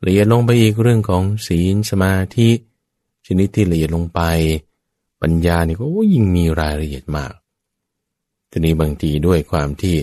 [0.06, 2.50] ละเอียดลงไปอีกเรื่องของศีลสมาธิ
[3.26, 4.20] ชนิดที่ละเอียดลงไป
[5.22, 7.32] ปัญญานี่ก็ยิ่งมีรายละเอียดมาก
[8.50, 9.96] ทีนี้บางทีด้วยความที่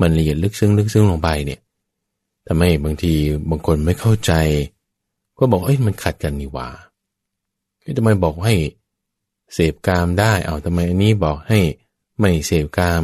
[0.00, 1.60] มันละเอียดลึกซึ้งลึกซึ้งลงไปเนี่ย
[2.46, 3.12] ทำให้บางที
[3.50, 4.32] บางคนไม่เข้าใจ
[5.38, 6.68] ก็บอกเอ้ยมันขัดกันนี่หว่า
[7.96, 8.54] ทำไมบอกให้
[9.54, 11.58] เสพกามได้ เอาทำไมอันนี้บอกให้
[12.18, 13.02] ไม่เสพกาม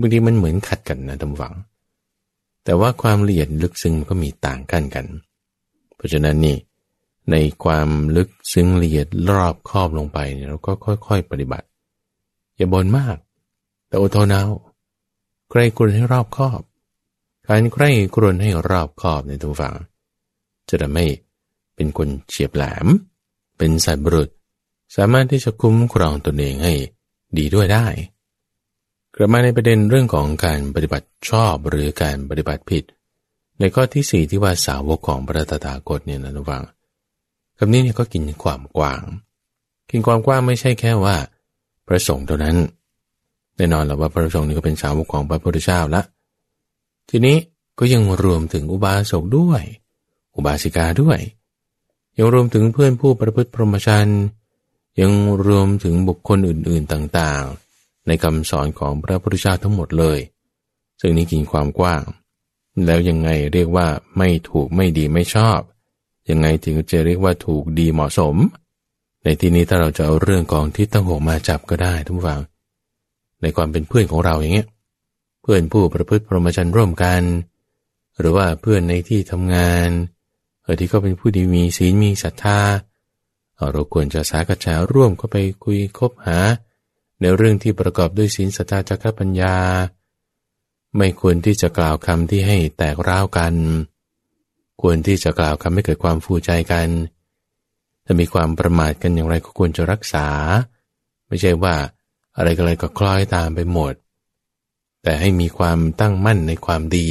[0.00, 1.54] บางทีมันเหมือนขัดกันนะทำหวัง
[2.64, 5.06] แต่ว่าความละเอียดลึกซึ้งมันก็มีต่างกันกัน
[5.96, 6.56] เพราะฉะนั้นนี่
[7.30, 11.66] ในความลึกซึ้งละเอียดรอบครอบลงไปเนี่ยเราก็ค่อย ๆ ปฏิบัติ
[12.56, 13.16] อย่าบ่นมาก
[13.88, 14.44] แต่อดทนเอา
[15.50, 16.62] ใครกรนให้รอบครอบ
[17.46, 19.74] การใครกรนให้รอบครอบในทุกฝัง
[20.68, 21.06] จะทำให้
[21.74, 22.86] เป็นคนเฉียบแหลม
[23.58, 24.30] เป็นสัตว์บรุษ
[24.96, 26.72] สามารถที่จะคุ้มครองตนเองให้
[27.38, 27.86] ดีด้วยได้
[29.16, 32.84] กลับมาในประเด็นเรื่องของการปฏิบัติชอบหรือการปฏิบัติผิด
[33.58, 36.62] ในข้อที่สี่ที่ว่าสาวกของพระตถาคตเนี่ยนะทุกฝัง
[37.58, 39.02] คำนี้เนี่ยก็กินความกว้าง
[39.90, 41.16] กินความกว้างไม่ใช่แค่ว่า
[41.86, 42.56] พระสงฆ์เท่านั้น
[43.56, 46.02] แน่นอนแล้วว่าพระสงฆ์นี่ก็เป็นสาวกของพระพุทธเจ้าละ
[47.10, 47.36] ทีนี้
[47.78, 49.62] ก็ยังรวมถึงอุบาสกด้วย
[50.34, 51.18] อุบาสิกาด้วย
[52.16, 54.22] ยังรวมถึงเพื่อนผู้ประพฤติพรหมจรรย์
[55.00, 55.12] ยัง
[55.46, 57.61] รวมถึงบุคคลอื่นๆต่างๆ
[58.06, 60.18] ในคำสอนของพระพุทธเจ้าทั้งหมดเลย
[61.00, 62.02] ซึ่งนี้กินความกว้าง
[62.86, 63.88] แล้วยังไงเรียกว่า
[64.18, 65.60] ไม่ถูกไม่ดีไม่ชอบ
[66.30, 68.36] ยังไงถึงจะเรียกว่าถูกดีเหมาะสม
[69.22, 72.40] ในที่นี้ถ้าเราจะเอาเรื่องของที่ตั้งหกมาจับก็ได้ทุกฝัง
[73.42, 74.68] ในความเป็นเพื่อนของเราอย่างเงี้ย
[75.42, 77.22] เพื่อนผู้ประพฤติพรหมจรรย์ร่วมกัน
[78.18, 79.88] หรือว่าเพื่อนในที่ทำงาน
[80.62, 82.60] เออที่เขาเป็นผู้ดีมีศีลมีศรัทธา
[83.72, 86.38] เราควรจะสากระจาร่วมเข้าไปคุยคบหา
[87.22, 89.56] ในเรื่องที่ประกอบด้วยศีลสัจจะจักรปัญญา
[90.96, 93.54] ไม่ควรที่จะกล่าวคำที่ให้แตกร้าวกัน
[94.82, 96.88] ควรที่จะกล่าวคำให้เกิดความฟูใจกัน
[98.04, 100.26] ถ้ามีความประมาทกันอย่างไรก็ควรจะรักษา
[101.26, 101.74] ไม่ใช่ว่า
[102.36, 103.94] อะไรก็อะไรก็คล้อยตามไปหมด
[105.02, 107.10] แต่ให้มีความตั้งมั่นในความดี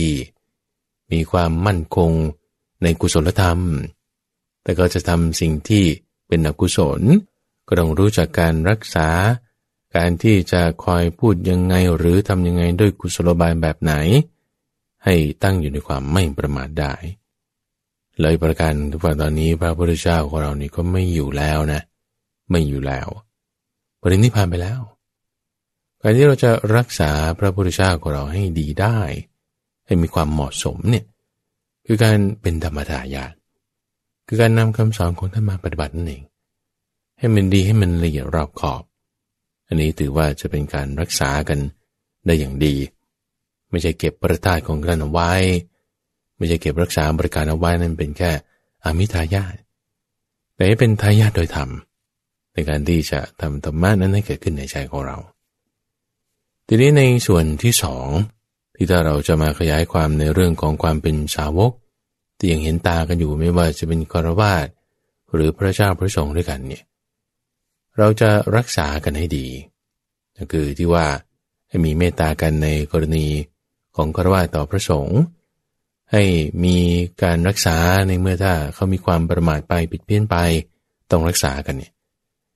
[1.12, 2.12] มีความมั่นคง
[2.84, 3.60] ในกุศลธรรม
[4.64, 5.84] แต่ก็จะทำสิ่งที่
[6.28, 7.02] เป็นอกุศล
[7.68, 9.08] ก็ต้องรู้จักการรักษา
[9.96, 13.94] การที่จะคอยพูดยังไงหรือทำยังไงด้วยกุศโลบายแบบไหน
[15.04, 16.94] ให้ตั้งอยู่ในความไม่ประมาทได้
[18.20, 21.82] เลยประการทุกวันตอนนี้พระพุทธเจ้าของเรานี่ก็ไม่อยู่แล้วนะ
[22.52, 23.08] ไม่อยู่แล้ว
[24.02, 24.82] ปรินิพานไปแล้ว
[26.02, 28.98] การที่เราจะรักษาพระพุทธเจ้าของเราให้ดีได้
[29.86, 31.06] ให้มีความเหมาะสมเนี่ย
[31.86, 33.34] คือการเป็นธรรมทายาท
[34.28, 36.24] คือการนำคำสอนของท่านมาปฏิบัตินั่นเอง
[37.18, 38.84] ให้มันดีให้มันละเอียดรอบขอบ
[39.72, 41.60] อันนี้ถือว่าจะเป็นการรักษากัน
[42.26, 42.76] ได้อย่างดี
[43.70, 45.32] ไม่ใช่เก็บประทาของกันเอาไว้
[46.38, 48.32] ไม่ใช่เก็บรักษาบริการเอาไว้นั่นเป็นแค่
[48.84, 49.56] อามิทายาท
[50.56, 51.70] แต่ให้เป็นทายาทโดยธรรม
[52.54, 55.18] ในการที่จะทำธรรมะนั้นให้เกิดขึ้นในใจของเรา
[56.68, 58.08] ทีนี้ในส่วนที่สอง
[58.76, 61.72] ที่ถ้าเราจะมาขยายความในเรื่องของความเป็นสาวก
[62.38, 64.68] ที่ยังเห็นตากันอยู่ไม่ว่าจะเป็นกรวาด
[65.34, 66.84] หรือพระเจ้าพระสงฆ์ด้วยกันเนี่ย
[68.02, 69.48] เราจะรักษากันให้ดี
[70.38, 71.06] ก็คือที่ว่า
[71.70, 73.28] ให้มีเมตตากันในกรณี
[73.96, 75.22] ของกรวาต่อพระสงฆ์
[76.12, 76.24] ให้
[76.64, 76.78] มี
[77.24, 80.36] การรักษาในเมื่อถ้าเขามีความประมาทไปผิดเพี้ยนไป
[81.12, 81.92] ต้องรักษากันเนี่ย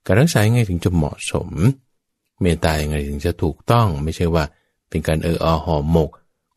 [0.06, 1.50] การรักษายังไงถึงจะเหมาะสม
[2.42, 4.44] เมตตายังไงถึงจะถูกต้องไม่ใช่ว่า
[4.90, 6.10] เป็นการเอออหอมหมก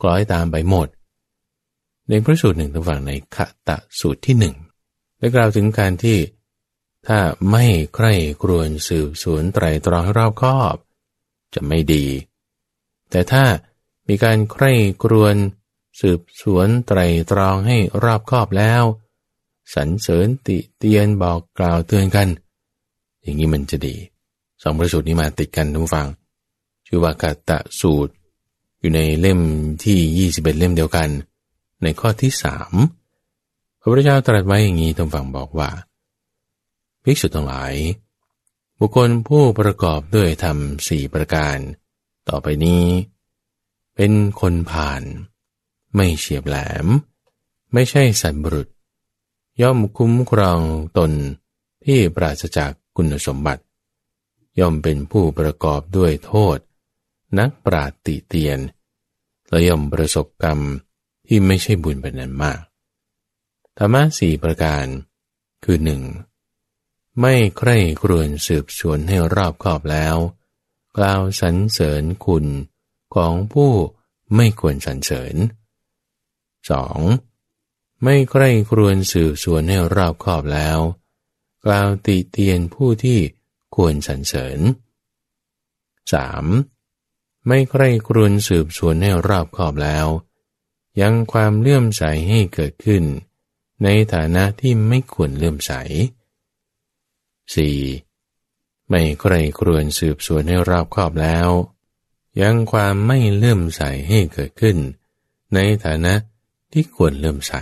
[0.02, 0.88] กล้อยตามไปหมด
[2.08, 4.54] ในพระสูตรหนึ่งทั้งฝั่งในขะตะสูตรที่หนึ่ง
[5.18, 6.16] ได้กล่าวถึงการที่
[7.06, 7.18] ถ้า
[7.50, 10.76] ไม่ใคร่ครวญสืบสวนไตรตรองให้รอบคอบ
[11.54, 12.04] จะไม่ดี
[13.10, 13.44] แต่ถ้า
[14.08, 15.36] มีการใคร่ครวญ
[16.00, 18.82] สืบสวนไตรตรองให้รอบคอบแล้ว
[19.74, 22.28] สรรเสริญติเตียนบอกกล่าวเตือนกัน
[23.22, 23.96] อย่างนี้มันจะดี
[24.62, 26.06] สองประสูตรนี้มาติดกันทุกฟัง
[26.86, 28.12] ชื่อว่ากัตตะสูตร
[28.80, 29.40] อยู่ในเล่ม
[29.84, 31.08] ที่ 21 เล่มเดียวกัน
[31.82, 32.74] ในข้อที่สาม
[33.80, 35.70] พระพุทธเจ้าตรัสไว้อย่างนี้ทางฝั่งบอกว่า
[37.10, 37.74] ภิกษุทั้งหลาย
[38.78, 41.56] บุคคลผู้ประกอบด้วยธรรมสี่ประการ
[42.28, 42.84] ต่อไปนี้
[43.96, 45.02] เป็นคนผ่าน
[45.94, 46.86] ไม่เฉียบแหลม
[47.72, 48.68] ไม่ใช่สัตว์บรุษ
[49.62, 50.60] ย่อมคุ้มครอง
[50.98, 51.12] ตน
[51.84, 53.62] ที่ปราศจากคุณสมบัติ
[54.60, 56.58] ย่อมเป็นผู้ประกอบด้วยโทษ
[57.38, 58.58] นักปราติเตียน
[59.48, 60.58] และย่อมประสบกรรม
[61.26, 62.60] ที่ไม่ใช่บุญเป็นนั้นมาก
[63.78, 64.84] ธรรมะสี่ประการ
[65.66, 66.02] คือหนึ่ง
[67.20, 70.16] ไม่ใคร่ครวญสืบสวนให้รอบคอบแล้ว
[70.96, 72.46] กล่าวสรรเสริญคุณ
[73.14, 73.72] ของผู้
[74.34, 75.36] ไม่ควรสรรเสริญ
[77.08, 78.02] 2.
[78.02, 80.78] ไม่ใคร่ครวญสืบสวนให้รอบคอบแล้ว
[81.64, 83.18] กล่าวติเตียนผู้ที่
[83.76, 84.58] ควรสรรเสริญ
[86.22, 87.46] 3.
[87.46, 90.06] ไม่ใคร่ครวญสืบสวนให้รอบคอบแล้ว
[91.00, 93.04] ยังความเลื่อมใสให้เกิดขึ้น
[93.82, 95.72] ในฐานะที่ไม่ควรเลื่อมใส
[97.54, 98.88] 4.
[98.88, 101.48] ไม่ใครครวญสืบสวนให้รอบครอบแล้ว
[102.40, 104.76] ยังความไม่เลื่อมใสให้เกิดขึ้น
[105.54, 106.14] ในฐานะ
[106.72, 107.54] ที่ควรเลื่อมใส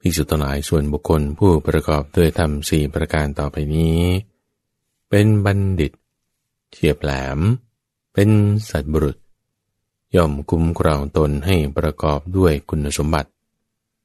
[0.00, 4.00] ภิกษุทั้งหลายส่วนบุคคลผู้ประกอบด้วยธรรมสี่ประการต่อไปนี้
[5.10, 5.92] เป็นบัณฑิต
[6.70, 7.38] เฉียบแหลม
[8.14, 8.28] เป็น
[8.70, 9.16] สัตบุรุษ
[10.16, 13.30] ย่อมคุ้มครองตนให้ประกอบด้วยคุณสมบัติ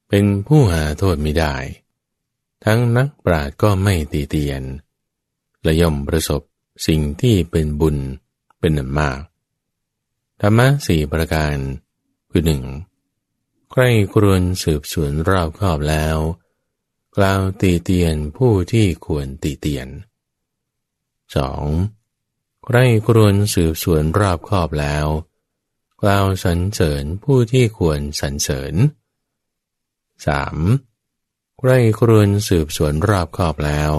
[0.08, 1.54] เป็นผู้หาโทษไม่ได้
[2.64, 4.62] ทั้งนักปราชญ์ก็ไม่ตีเตียน
[5.62, 6.42] และย่อมประสบ
[6.86, 7.96] สิ่งที่เป็นบุญ
[8.58, 9.18] เป็นอันมาก
[10.40, 11.56] ธรรมะสี่ประการ
[12.30, 12.62] คือหนึ่ง
[13.70, 16.16] ใครครวญสืบสวนรอบครอบแล้ว
[17.16, 19.88] กล่าวตีเตียนผู้ที่ควรตีเตียน
[21.46, 22.64] 2.
[22.64, 25.06] ใครครวญสืบสวนรอบครอบแล้ว
[26.02, 28.74] กล่าวสรรเสริญผู้ที่ควรสรรเสริญ
[30.34, 30.93] 3.
[31.66, 33.92] ใคใคร่ครวญสืบสวนรอบคอบแล้ว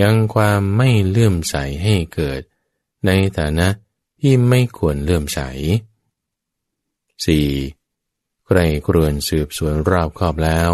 [0.00, 2.42] ยังความไม่เลื่อมใสให้เกิด
[3.06, 3.68] ในฐานะ
[4.20, 5.40] ที่ไม่ควรเลื่อมใส
[7.52, 8.46] 4.
[8.46, 10.70] ใครครวญสืบสวนรอบคอบแล้ว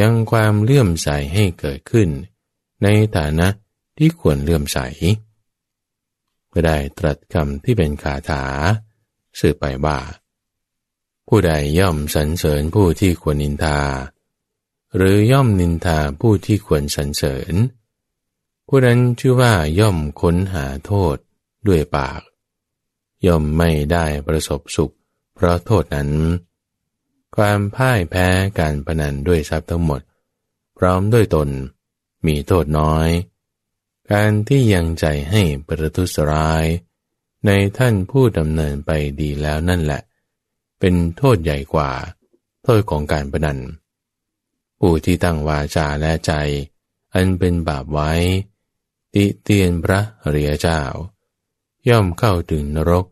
[0.00, 2.08] ยังความเลื่อมใสให้เกิดขึ้น
[2.82, 3.48] ในฐานะ
[3.98, 4.78] ที่ควรเลื่อมใส
[6.52, 8.44] ก็ได้ตรัสคำที่เป็นคาถา
[9.38, 9.98] สืบไปว่า
[11.28, 13.78] ผู้ใดย่อมสรรเสริญผู้ที่ควรนินทา
[14.96, 17.54] หรือย่อมนินทาผู้ที่ควรสรรเสริญ
[18.66, 21.16] ผู้นั้นชื่อว่าย่อมค้นหาโทษ
[21.68, 22.20] ด้วยปาก
[23.26, 24.94] ย่อมไม่ได้ประสบสุข
[25.34, 26.10] เพราะโทษนั้น
[27.36, 30.00] ความพ่ายแพ้การพนันด้วยทรัพย์ทั้งหมด
[30.78, 31.48] พร้อมด้วยตน
[32.26, 33.08] มีโทษน้อย
[34.12, 36.64] การที่ยังใจให้ประทุษร้าย
[37.46, 40.02] ในท่านผู้ดำเนินไปดีแล้วนั่นแหละ
[40.80, 41.90] เป็นโทษใหญ่กว่า
[42.64, 43.58] โทษของการประนัน
[44.78, 46.32] ผู้ที่ตั้งวาจาและใจ
[47.14, 48.12] อันเป็นบาปไว้
[49.14, 50.80] ติเตียนพระเรียเจ้า
[51.88, 53.04] ย่อมเข้าถึงนรก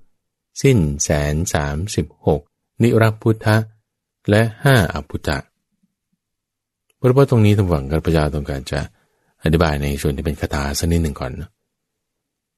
[0.63, 2.41] สิ้นแสนสามสิบหก
[2.83, 3.57] นิรพุทธะ
[4.31, 5.39] และห้าอภุตะ
[6.97, 8.81] เพราะว่าตรงนี้ทางฝั่งกัลปยาตรงการจะ
[9.43, 11.33] อธิบายในส่วนที่เป็นคาถาสักนิดหนึ่งก่อน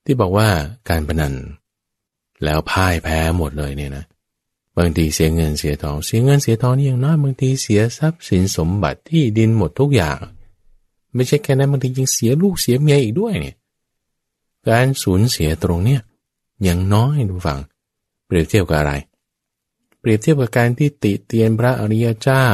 [0.04, 0.48] ที่บอกว่า
[0.88, 1.34] การพนัน
[2.44, 4.04] แล้วพ่ายแพ้หมดเลยเนี่ยนะ
[4.78, 10.18] บางทีเสียเงินเสียทอง เสียเงินเสียทองนี่อย่างน้อยบางทีเสียทรัพย์สินสมบัติที่ดินหมดทุกอย่าง
[11.14, 13.56] ไม่ใช่แค่นั้นบางทียังเสียลูกเสียเมียอีกด้วยเนี่ย
[14.68, 16.00] การสูญเสียตรงเนี้ย
[16.62, 17.58] อย่างน้อยดูฟัง
[18.26, 18.92] เปรียบเทียบกับอะไร
[20.00, 22.46] เปรียบเทียบกับการที่ติเตียนพระอริยเจ้า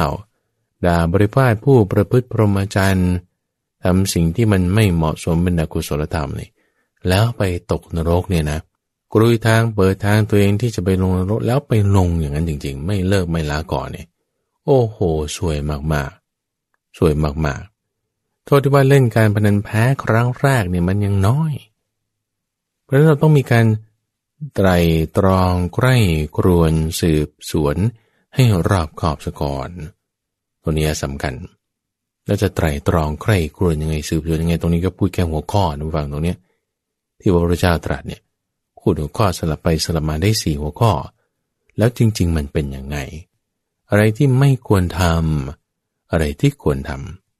[0.85, 3.13] ด่าบริพาทผู้ประพฤติพรหมจรรย์
[3.83, 6.49] ทำสิ่งที่มันไม่เหมาะสมเป็นอกุศลธรรมนี่
[7.07, 8.59] แล้วไปตกนรกเนี่ยนะ
[9.17, 14.07] กรุยทางเปิดทางตัวเองที่จะไปลงนรกแล้วไปลงอย่างนั้นจริง ๆ ไม่เลิกไม่ลาก่อนเนี่ย
[14.65, 14.97] โอ้โห
[15.37, 15.57] สวย
[15.93, 17.13] มากๆ สวย
[17.45, 21.53] มากๆ โทษที่ว่าเล่นการพนันแพ้ครั้งแรกเนี่ยมันยังน้อย
[22.83, 23.65] เพราะฉะนั้นเราต้องมีการ
[24.55, 24.69] ไตร
[25.17, 25.95] ตรองใกล้
[26.37, 27.77] ครวนสืบสวน
[28.35, 29.69] ให้รอบขอบสะก่อน
[30.63, 31.33] ตัวนี้สำคัญ
[32.25, 36.37] แล้วจะไตรตรองใคร่ครวญยังไงสืบสวนยังไงตรงนี้ก็พูดแค่หัวข้อนะฟังตรงเนี้ย
[37.19, 38.21] ที่พระพุทธเจ้าตรัสเนี่ย
[38.87, 40.91] พูดหัวข้อสลับไปสลับมาได้สี่หัวข้อ
[41.77, 42.97] แล้วจริง ๆ มันเป็นยังไง
[43.89, 46.91] อะไรที่ไม่ควรทำอะไรที่ควรท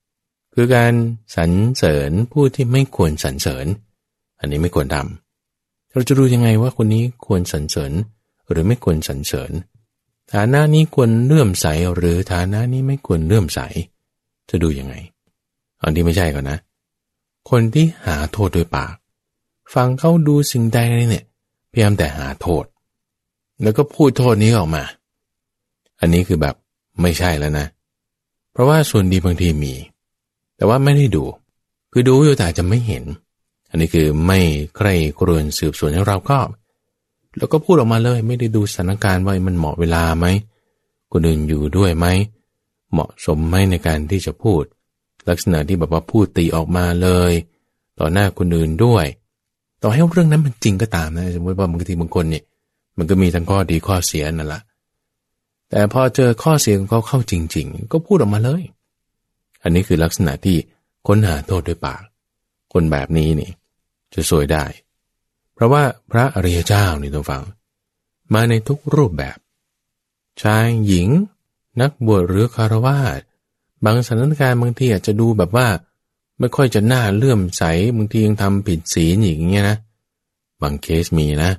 [0.03, 0.93] ำคือการ
[1.35, 3.65] สรรเสริญผู้ที่ไม่ควรสรรเสริญ
[4.39, 7.91] อันนี้ไม่ควรทำเราจะรู้ยังไงว่าคนนี้ควรสรรเสริญ
[8.49, 9.51] หรือไม่ควรสรรเสริญ
[10.33, 13.59] ฐานะนี้ควรเลื่อมใสหรือฐานะนี้ไม่ควรเลื่อมใส
[14.49, 14.95] จะดูยังไง
[15.81, 16.57] อันที่ไม่ใช่ก่อนนะ
[17.49, 18.95] คนที่หาโทษโดยปาก
[19.73, 20.79] ฟังเขาดูสิ่งใด
[21.09, 21.25] เนี่ย
[21.75, 22.65] พยายามแต่หาโทษ
[23.63, 24.83] แล้วก็พูดโทษนี้ออกมา
[25.99, 26.55] อันนี้คือแบบ
[27.01, 27.65] ไม่ใช่แล้วนะ
[28.51, 29.73] เพราะว่าส่วนดีบางทีมี
[30.55, 31.23] แต่ว่าไม่ได้ดู
[31.91, 33.03] คือดูอยู่แต่จะไม่เห็น
[33.69, 34.39] อันนี้คือไม่
[34.77, 34.87] ใคร
[35.19, 36.39] กรวนสืบสวนให้เราก็
[37.37, 40.25] แล้วก็พูดออกมาเลยไม่ได้ดูสถานการณ์ว่ามันเหมาะเวลาไหม
[41.11, 42.07] คนอื่นอยู่ด้วยไหม
[42.91, 44.63] เหมาะสมไหมในการที่จะพูด
[45.29, 47.31] ลักษณะที่แบบว่าพูดตีออกมาเลย
[47.99, 49.05] ต่อหน้าคนอื่นด้วย
[49.87, 52.43] ต่อให้เรื่องนั้นมันจริงก็ตามนะสมมติว่าบางทีบางคนเนี่ย
[52.97, 54.61] มันก็มีทั้งข้อดีข้อเสียนั่นแหละ
[55.69, 58.63] แต่พอเจอข้อเสียของเขาเข้าจริง ๆ ก็พูดออกมาเลย
[59.63, 60.57] อันนี้คือลักษณะที่
[61.07, 62.01] ค้นหาโทษด้วยปาก
[62.73, 63.51] คนแบบนี้นี่
[64.13, 64.65] จะสวยได้
[65.53, 67.41] เพราะว่าพระอริยเจ้านี่ต้องฟัง
[68.33, 69.37] มาในทุกรูปแบบ
[70.41, 71.07] ชายหญิง
[71.81, 73.19] นักบวชหรือคารวาส
[73.85, 75.67] บางสถานการณ์บางทีอาจจะดูแบบว่า
[76.39, 77.63] ไม่ค่อยจะน่าเลื่อมใส
[77.95, 79.77] บางทียังทำผิดศีลอย่างเงี้ยนะ
[80.61, 81.51] บางเคสมีนะ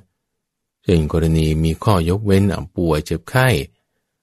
[0.83, 3.47] เช่นกรณีมีข้อยกเว้นอ่ป่วยเจ็บไข้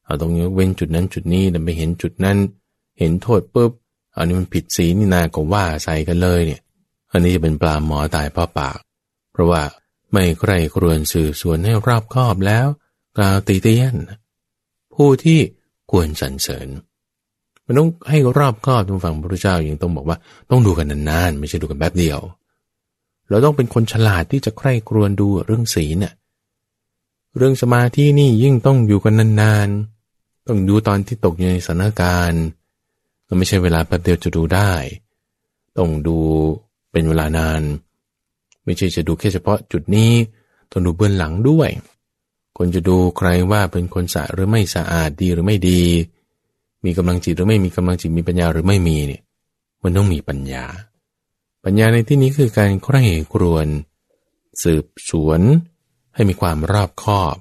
[0.05, 2.39] เอาตรงยกเว้นจุดนั้นจุดนี้แต่ไปเห็นจุดนั้น
[2.99, 3.73] เห็นโทษปุ๊บ
[4.17, 6.61] อันนี้มันผิดศีลนี่นาก็ว่าใส่กันเลยเนี่ย
[7.13, 8.79] อันนี้จะเป็นปลาหมอตายเพราะปาก
[9.33, 9.63] เพราะว่า
[10.13, 12.67] ไม่ใครครวญสื่อส่วนให้รอบคอบแล้ว
[13.17, 13.95] กล่าวตีเตียน
[14.95, 15.41] ผู้ที่
[15.91, 16.69] ควรสรรเสริญ
[17.67, 20.17] มันต้องให้รอบคอบทุกฝั่งพระพุทธเจ้ายังต้องบอกว่า
[20.51, 22.21] ต้องดูกันนานๆไม่ใช่ดูกันแป๊บเดียว
[23.29, 26.15] เราต้องเป็นคนฉลาดที่จะใคร่ครวญดูเรื่องศีลเนี่ย
[27.37, 32.45] เรื่องสมาธินี่ยิ่งต้องอยู่กันนานๆ ต้องดูตอนที่ตกอยู่ในสถานการณ์
[33.27, 34.73] ก็ไม่ใช่เวลาแป๊บเดียวจะดูได้
[35.79, 36.19] ต้องดู
[36.93, 37.63] เป็นเวลานาน
[38.65, 40.13] ไม่ใช่จะดูแค่เฉพาะจุดนี้
[40.71, 41.71] ต้องดูเบื้องหลังด้วย
[42.59, 45.83] คนจะดูใครว่าเป็นคนสะหรือไม่สะอาดดีหรือไม่ดี
[46.85, 49.23] มีกำลังจิตหรือไม่มีกำลังจิตมีปัญญาหรือไม่มีเนี่ย
[49.83, 50.65] มันต้องมีปัญญา
[51.65, 53.67] ปัญญาในที่นี้คือการใคร่ครวน
[54.63, 55.41] สืบสวน
[56.15, 57.37] ให้มีความรอบคอบ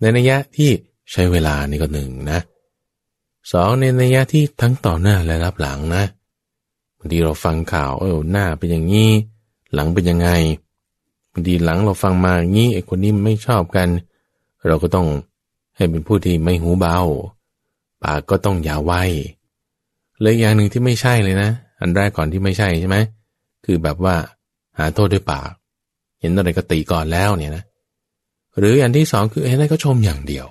[0.00, 0.70] ในนัยยะที่
[1.12, 2.40] ใช้เวลานี่ก็หนึ่งนะ
[3.52, 6.04] สองในนัยยะที่ทั้งต่อหน้าและรับหลังนะ
[6.98, 9.10] บางทีเราฟังข่าวเออหน้าเป็นอย่างนี้
[9.74, 10.28] หลังเป็นยังไง
[11.32, 13.88] บางทีหลังเราฟังมาอย่างนี้ไอ้คนนี้ไม่ชอบกัน
[14.68, 15.06] เราก็ต้อง
[15.76, 16.98] ให้เป็นผู้ที่ไม่หูเบา
[18.04, 18.92] ปากก็ต้องอย่าไว
[20.20, 22.96] เลยอย่างหนึ่งที่ไม่ใช่เลยนะ อันแรกก่อนที่ไม่ใช่ใช่ไหม
[23.64, 24.16] คือแบบว่า
[24.78, 25.50] หาโทษด้วยปาก
[26.20, 27.64] เห็นอะไรก็ตีก่อนแล้วเนี่ยนะ
[28.58, 30.46] หรืออันที่สองคือเห็นอะไรก็ชมอย่างเดียว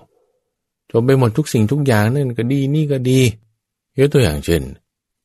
[0.92, 3.20] ชมไปหมดทุกสิ่งทุกอย่างนั่นก็ดีนี่ก็ดี
[3.98, 4.62] ยกตัวอย่างเช่น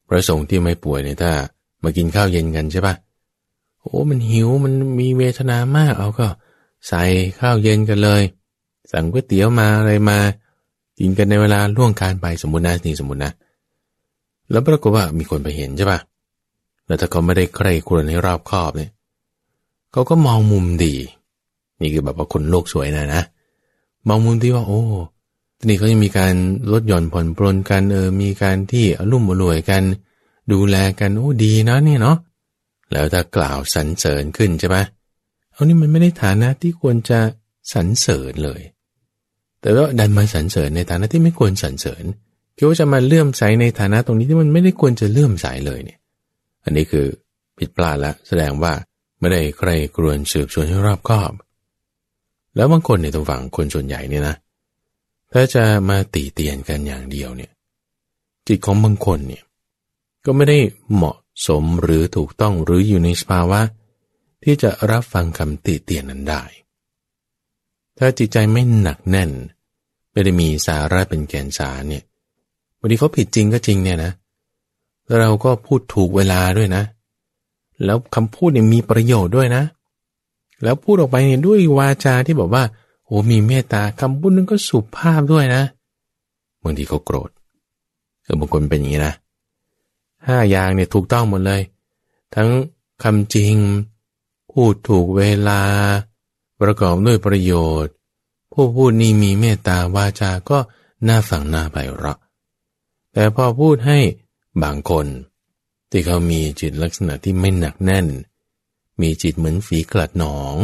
[0.09, 1.33] พระสงฆ์ที่ไม่ป่วยเนี่ยถ้า
[1.83, 2.95] มากินข้าวเย็นกันใช่ปะ
[3.81, 6.27] โอ้มันหิวมันมีเวทนามากเอาก็
[6.88, 7.03] ใส่
[7.41, 8.23] ข้าวเย็นกันเลย
[8.93, 10.19] สั่งก๋วยเตี๋ยวมาอะไรมา
[10.99, 13.33] กินกันในเวลาล่วงการไปสมมตินะนี่สมมตินะ
[14.51, 15.99] แล้วปรากฏว่ามีคนไปเห็นใช่ปะ
[16.87, 18.91] แล้วถ้าเขาไม่ได้ใครควรให้รอบคอบเนี่ย
[19.93, 20.95] เขาก็มองมุมดี
[21.81, 23.23] นี่คือแบบว่าคนโลกสวยนะนะ
[24.09, 24.83] มองมุมที่ว่า โอ้
[25.59, 26.35] ทีนี้เขายังมีการ
[26.73, 29.83] ลดหย่อนผ่อนปลนกันเออมีการที่อารมอรวยกัน
[30.53, 32.17] ดูแลกันโอ้ดีนะเนี่ยเนาะ
[32.93, 34.77] แล้วถ้ากล่าวสรรเสริญขึ้นใช่ไหม
[35.53, 37.19] เอานี่มันไม่ได้ฐานะที่ควรจะ
[37.73, 38.61] สรรเสริญเลย
[39.61, 42.05] แต่ว่าดันมาสรรเสริญในฐานะที่ไม่ควรสรรเสริญ
[42.57, 45.99] คิดว่าจะมาเลื่อมใสในฐานะตรงนี้ที่มันไม่ได้ควรจะเลื่อมใสเลยเนี่ย
[46.64, 47.07] อันนี้คือ
[47.59, 48.73] ผิดพลาดละแสดงว่า
[49.18, 51.33] ไม่ได้ใครกรวนสืบสวนให้รอบคอบ
[52.57, 54.37] แล้วบางคนในตรงฝั่งคนส่วนใหญ่เนี่ยนะ
[55.33, 57.51] ถ้าจะมาตีเตียนกันอย่างเดียวเนี่ย
[58.47, 59.42] จิตของบางคนเนี่ย
[60.25, 60.59] ก็ไม่ได้
[60.94, 61.16] เหมาะ
[61.49, 63.61] สมหรือถูกต้องหรืออยู่ในสภาวะ
[64.44, 66.42] ที่จะรับฟังคำติเตียนนั้นได้
[67.99, 69.31] ถ้าจิตใจไม่หนักแน่น
[70.13, 72.05] ไม่ได้มีสาระเป็นแกนสารเนี่ย
[72.81, 74.13] วันนี้เขาผิดจริงก็จริงเนี่ยนะ
[75.07, 76.83] แล้วเราก็พูดถูกเวลาด้วยนะ
[77.85, 79.63] แล้วคำพูดเนี่ยมีประโยชน์ด้วยนะ
[80.63, 82.65] แล้วพูดออกไปเนี่ยด้วยวาจาที่บอกว่า
[83.05, 85.63] โอ้มีเมตตาคำพูดนึงก็สุภาพด้วยนะ
[86.63, 87.31] บางทีเขาโกรธ
[88.23, 89.15] เออบางคนเป็นอย่างนี้นะ
[90.27, 91.61] ห้าอย่างเนี่ยถูกต้องหมดเลย
[92.35, 92.49] ทั้ง
[93.03, 93.55] คำจริง
[94.53, 95.61] พูดถูกเวลา
[96.61, 97.53] ประกอบด้วยประโย
[97.85, 97.92] ชน์
[98.53, 100.59] ผู้พูดนี่มีเมตตาวาจาก็
[101.09, 102.18] น่าฟังน่าไปเราะ
[103.12, 103.99] แต่พอพูดให้
[104.62, 105.07] บางคน
[105.90, 108.07] ที่เขามีจิตลักษณะที่ไม่หนักแน่น
[109.01, 110.57] มีจิตเหมือนฝีกลัดหนอง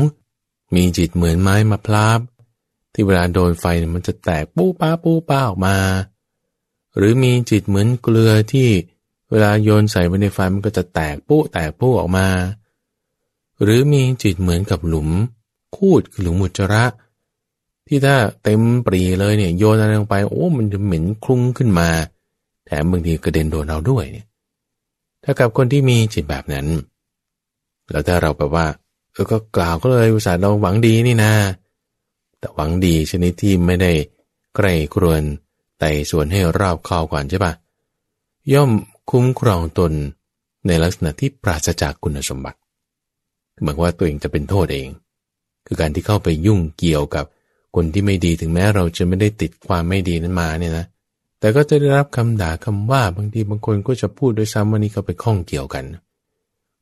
[0.75, 2.21] มีจิตเหมือนไม้มะพร้าว
[2.93, 5.77] ที่เวลาโดนไฟมันจะแตกปู้ป้าปู้ป้าออกมา
[6.97, 8.69] หรือมีจิตเหมือนเกลือที่
[9.31, 12.29] เวลาโยนใส่ไปในไฟมันก็จะแตกปู้แตกปู้ออกมา
[13.63, 15.11] หรือมีจิตเหมือนกับหลุม
[15.77, 16.85] คูดหรือหมุจระ
[17.87, 21.89] ที่ถ้าเต็มปรีเลยเนี่ยโยนอะไรลงไปโอ้มันจะเหม็นคลุ้งขึ้นมา
[22.67, 24.27] แถมบางทีกระเด็นโดนเราด้วยเนี่ย
[25.25, 26.67] ถ้ากับคนที่มีจิตแบบนั้น
[27.91, 28.67] แล้วถ้าเราแบบว่า
[29.13, 31.33] เออก็กล่าวก็เลยอุตส่าห์เราหวังดีนี่นา
[32.39, 33.93] แต่หวังดีชนิดที่ไม่ได้
[34.57, 35.23] ใกล้ครวน
[35.79, 37.53] ไต่ส่วนให้รอบคอบก่อนใช่ปะ
[38.53, 38.71] ย่อม
[39.11, 39.93] คุ้มครองตน
[40.67, 42.59] ในลักษณะที่ปราศจากคุณสมบัติ
[43.61, 44.89] เหมือนว่าตัวเองจะเป็นโทษเอง
[45.67, 47.25] คือการที่เข้าไปยุ่งเกี่ยวกับ
[47.75, 50.87] คนที่ไม่ดีถึงแม้เราจะไม่ได้ติดความไม่ดีนั้นมาเนี่ยนะ
[51.41, 55.85] แต่ก็จะได้รับคำด่าคำว่าบางทีบางคนก็จะพูดด้วยซ้ำว่านี่เขาไปข้องเกี่ยวกัน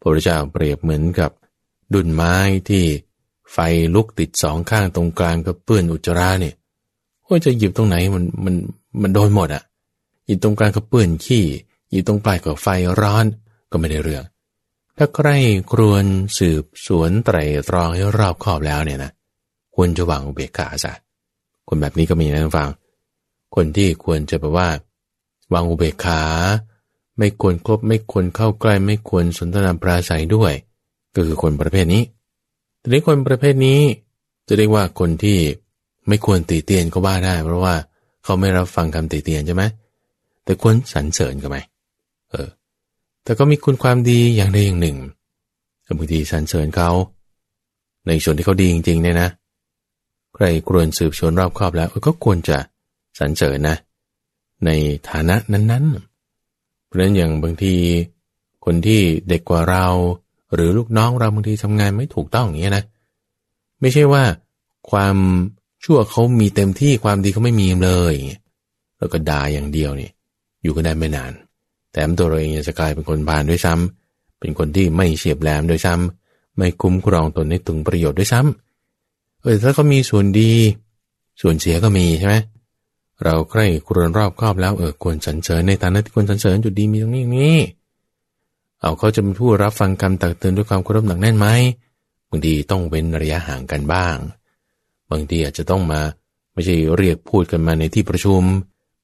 [0.01, 1.31] พระพุทธเจ้าเปรียบเหมือนกับ
[1.95, 2.37] ดุนไม้
[2.69, 2.85] ที่
[3.53, 3.59] ไฟ
[3.95, 6.55] ลุกติดสองข้างตรงกลางก็เปื้อนอุจจาระเนี่ย
[7.29, 8.55] ว่าจะหยิบตรงไหนมันมัน
[9.03, 9.63] มันโดนหมดอะ่ะ
[10.27, 11.45] หยิบตรงกลางก็เปื้อนขี้
[11.91, 12.67] หยิบตรงปลายก็ไฟ
[13.01, 13.27] ร้อน
[13.71, 14.25] ก็ไม่ได้เรื่อง
[14.97, 15.29] ถ้าใคร
[15.73, 16.05] ครวน
[16.39, 17.37] สืบสวนไตร
[17.69, 19.13] ตรองให้รอบคอบแล้วเนี่ยนะ
[19.75, 20.93] ควรจะวางอุเบกขาซะ
[21.69, 22.69] คนแบบนี้ก็มีนะฟัง
[23.55, 24.69] คนที่ควรจะแปลว่า
[25.53, 26.23] วางอุเบกขา
[27.19, 30.53] ไม่ควรคบไม่ควรเข้าใกล้ไม่ควรสนทนาปราศัยด้วย
[31.15, 32.03] ก็คือคนประเภทนี้
[32.81, 33.81] ทีนี้คนประเภทนี้
[34.49, 35.39] จะเรียกว่าคนที่
[36.09, 37.75] ไม่ควรตีเตียนก็ว่าได้ เพราะว่า
[38.25, 39.65] เขาไม่รับฟังคำตีเตียนใช่ไหม
[40.45, 41.59] แต่ควรสรรเสริญก็ไหม
[42.31, 42.49] เออ
[43.25, 44.99] แต่ก็มีคุณความดีอย่างใดอย่างหนึ่ง
[45.99, 46.91] บางทีสรรเสริญเขา
[48.07, 49.29] ในส่วนที่เขาดีจริงๆเนี่ยนะ
[50.35, 52.59] ใครควรสืบสวนรอบครอบแล้วก็ควรจะ
[53.19, 53.77] สรรเสริญนะ
[54.65, 54.71] ใน
[55.11, 57.75] ฐานะนั้นๆ เพราะฉะนั้นอย่างบางที
[58.65, 59.87] คนที่เด็กกว่าเรา
[60.55, 62.85] หรือลูกน้องเราบางทีทำงานไม่ถูกต้องอย่างนี้นะ
[63.81, 64.25] ไม่ใช่ว่า
[64.91, 65.17] ความ
[65.85, 68.15] ชั่วเขามีเต็มที่ความดีเขาไม่มีเลย
[68.99, 70.11] แล้วก็ด่าอย่างเดียวนี่
[70.63, 71.33] อยู่กันได้ไม่นาน
[71.93, 80.53] แต่ตัวเราเองจะกลายเป็นคนบานด้วยซ้ำเป็นคนที่ไม่เฉียบแหลมด้วยซ้ำไม่คุ้มครองตนให้ถึงประโยชน์ด้วยซ้ำเออถ้าเขามีส่วนดี
[81.41, 82.35] ส่วนเสียก็มีใช่ไหม
[83.23, 87.57] เราใคร่ครวญรอบครอบแล้วเออควรสรรเสริญในฐานะที่ควรสรรเสริญจุดดีมีตรงนี้นี้
[88.81, 91.47] เอาเขาจะเป็นผู้รับฟังคำตักเตือนด้วยความเคารพหนักแน่นไหม
[92.31, 94.17] บางทีต้องเว้นระยะห่างกันบ้าง
[95.11, 96.01] บางทีอาจจะต้องมา
[96.53, 98.43] ไม่ใช่เรียกพูดกันมาในที่ประชุม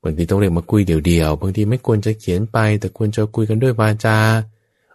[0.03, 4.19] บางทีต้องเรียกมาคุยเดี่ยวๆบางทีไม่ควรจะเขียนไป แต่ควรจะคุยกันด้วยวาจา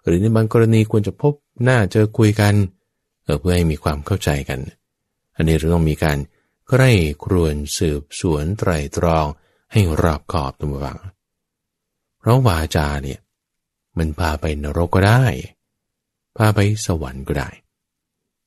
[0.06, 1.34] หรือในบางกรณีควรจะพบ
[1.64, 2.54] หน้าเจอคุยกัน
[3.24, 4.60] เเพื่อให้มีความเข้าใจกัน
[5.36, 6.18] อันนี้เราต้องมีการ
[6.70, 6.92] ใกล้
[7.24, 9.26] ครวนสืบสวนไตรตรอง
[9.72, 11.00] ให้รอบขอบตัววัง
[12.20, 13.20] เพราะวาจาเนี่ย
[13.98, 15.24] มันพาไปนรกก็ได้
[16.38, 17.50] พาไปสวรรค์ก็ได้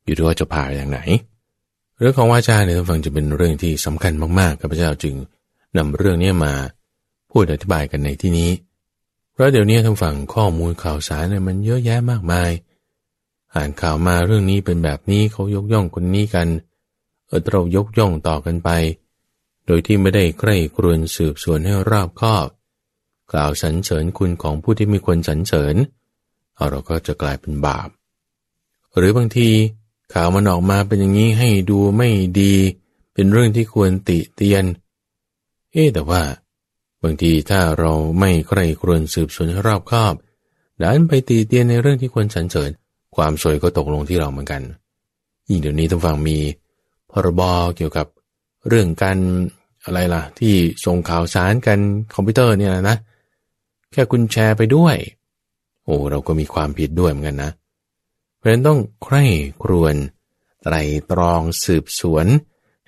[0.04, 1.00] อยู่ที่ว่าจะพาอย่างไหน
[1.98, 5.14] เรื่องของวาจาเนี่ยท่านฟังจะเป็นเรื่องที่สำคัญมากๆข้าพเจ้าจึง
[5.78, 6.54] นำเรื่องนี้มา
[7.30, 8.50] พูดอธิบายกันในที่นี้
[9.32, 12.50] เพราะเดี๋ยวนี้ทานฟังข้อมูลข่าวสารเนี่ยมันเยอะแยะมากมาย
[13.54, 16.48] อ่านข่าวมาเรื่องนี้เป็นแบบนี้เขายกย่องคนนี้กัน
[17.26, 18.70] เออเรายกย่องต่อกันไป
[19.66, 22.48] โดยที่ไม่ได้ใกล้กรวนสืบสวนให้รอบคอบ
[23.32, 25.76] กล่าวสรรเสริญคุณของผู้ที่มีควรสรรเสริญ
[26.54, 27.88] เอาเราก็จะกลายเป็นบาป
[28.96, 29.50] หรือบางที
[30.12, 32.08] ข่าวมันออกมาเป็นอย่างนี้ให้ดูไม่
[32.40, 32.54] ดี
[33.14, 34.64] เป็นเรื่องที่ควรติเตียน
[35.76, 36.22] เอ๊แต่ว่า
[37.02, 40.14] บางทีถ้าเราไม่ใคร่ครวญสืบสวนรอบคอบ
[40.82, 42.70] ดันไปตีเตียนในเรื่องที่ควรสรรเสริญ
[43.16, 44.62] ความสวยก็ตกลงที่เราเหมือนกัน
[45.48, 46.38] ยิ่งเดี๋ยวนี้ต้องฟังมี
[47.10, 47.42] พรบ
[47.76, 48.06] เกี่ยวกับ
[48.68, 49.18] เรื่องการ
[49.84, 50.54] อะไรล่ะ ที่
[50.84, 51.78] ส่งข่าวสารกัน
[52.14, 52.96] คอมพิวเตอร์เนี่ยนะ
[53.92, 54.96] แค่คุณแชร์ไปด้วย
[55.84, 57.50] โอ้เราก็มีความผิดด้วยเหมือนกันนะ
[58.36, 59.24] เพราะฉะนั้นต้องใคร่
[59.62, 59.94] ครวญ
[60.62, 60.74] ไตร
[61.10, 62.26] ตรองสืบสวน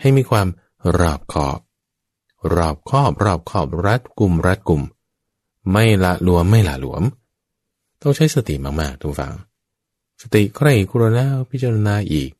[0.00, 0.48] ให้มีความ
[0.98, 1.58] รอบขอบ
[2.54, 4.82] รอบคอบรอบขอบรัดกลุ่มรัดกลุ่ม
[5.72, 7.02] ไม่ละลวมไม่ละหลวม
[8.02, 9.34] ต้องใช้สติมากๆทุกฝัง
[10.22, 12.30] สติใคร่ครวญแล้วพิจารณาอีก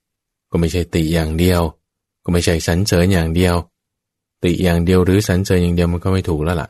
[0.50, 1.62] ก็ไม่ใช่ติอย่างเดียว
[2.24, 3.54] ก็ไม่ใช่สันเสริญอย่างเดียว
[4.44, 6.68] ติอย่างเดียวหรือสันเสริญอย่างเดียวมันก็ไม่ถูกแล้วล่ะ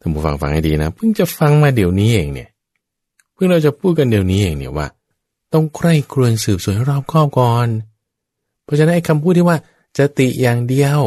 [0.00, 2.48] ท่านผู้ฟังฟังให้ดีนะ เพิ่งจะฟังมาเดี๋ยวนี้เองเนี่ย
[3.32, 4.86] เพิ่งเราจะพูดกันเดี๋ยวนี้เองเนี่ยว่า
[5.52, 7.68] ต้องใคร่ครวญสืบสวนรอบคอบก่อน
[8.64, 9.58] เพราะฉะนั้นไอ้คำพูดที่ว่า
[9.98, 11.00] จะติอย่างเดียว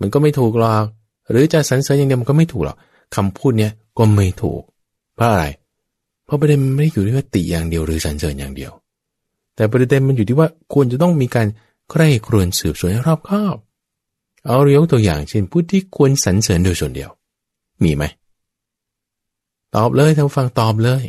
[0.00, 0.84] มันก็ไม่ถูกหรอก
[1.30, 2.76] หรือจะสรรเสริญอย่างเดียวมันก็ไม่ถูกหรอก
[3.14, 4.62] คำพูดเนี้ยก็ไม่ถูก
[5.14, 5.46] เพราะอะไร
[6.24, 8.72] เพราะประเด็นมันไม่ได้อยู่ที่ว่าติอย่างเดียวหรือสรรเสริญอย่างเดียว
[9.56, 11.46] แต่ประเด็นมันอยู่ที่ว่าควรจะต้องมีการ
[11.90, 13.56] ใคร่ครวญสืบสวนรอบคอบ
[14.46, 17.10] เอาเรียกตัวอย่างเช่นพูดที่ควรสรรเสริญโดยส่วนเดียว
[17.82, 18.04] มีไหม
[19.74, 21.04] ตอบเลยท่านฟังตอบเลย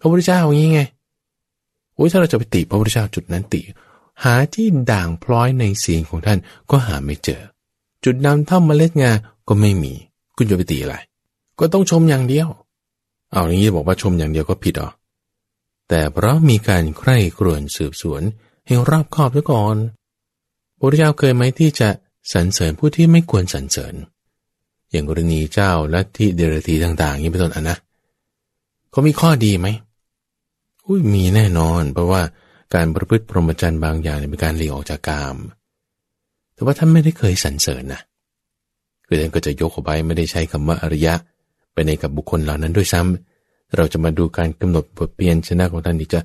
[0.00, 0.80] พระพุทธเจ้าอย่างนี้ไง
[1.94, 3.60] โอ้ยถ้าเราจะไปติพระพุทธเจ้าจุดนั้นติ
[4.24, 6.38] หาที่ด่างพร้อยในเสียงของท่าน
[6.70, 7.42] ก็หาไม่เจอ
[8.06, 9.12] จุดนำเท่าเมล็ดงา
[9.48, 9.92] ก็ไม่มี
[10.36, 10.96] คุณจะไปติอะไร
[11.58, 12.48] ก็ต้องชมอย่างเดียว
[13.32, 14.90] เอาอย่างนี้บอกว่าชมอย่างเดียวก็ผิดหรอ
[15.88, 18.22] แต่เพราะมีการใคร่ครวญสืบสวน
[18.66, 19.76] ให้รอบคอบซะก่อน
[20.78, 21.88] พระเจ้าเคยไหมที่จะ
[22.32, 23.94] สรรเสริญผู้ที่ไม่ควรสรรเสริญ
[24.90, 27.76] อย่างกรณีเจ้าและที่เดรธีต่างๆนี้เป็นต้นอะนะ
[28.90, 29.68] เขามีข้อดีไหม
[30.86, 32.22] อุ้ยมีแน่นอน เพราะว่า
[32.74, 35.36] การประพฤติพรหมจรรย์บางอย่างเป็นการหลีกออกจากกาม
[36.56, 38.00] แต่ว่าท่านไม่ได้เคยสรรเสริญนะ
[39.06, 41.14] คือท่านก็จะยกออกไปไม่ได้ใช้คำว่าอริยะ
[41.72, 46.20] ไปในกับบุคคลเหล่านั้นด้วยซ้ำเราจะมาดูการกำหนดบทเปลี่ยนชนะของท่านที่จะ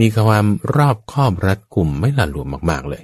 [0.00, 0.46] มีความ
[0.76, 3.02] รอบคอบรัดกลุ่มไม่หละหลวมมาก ๆเลย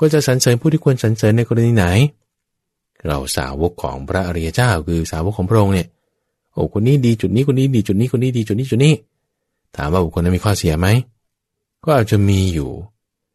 [0.00, 1.86] ก็จะสรรเสริญผู้ที่ควรสรรเสริญในกรณีไหน
[3.06, 5.88] เราสาวกของพระอริยเจ้า คือสาวกของพระองค์เนี่ย
[6.52, 8.94] โอ้คนนี้ดีจุดนี้คนนี้ดีจุดนี้คนนี้ดีจุดนี้จุดนี้
[9.76, 10.88] ถามว่าบุคคลนั้นมีข้อเสียไหม
[11.84, 12.70] ก็อาจจะมีอยู่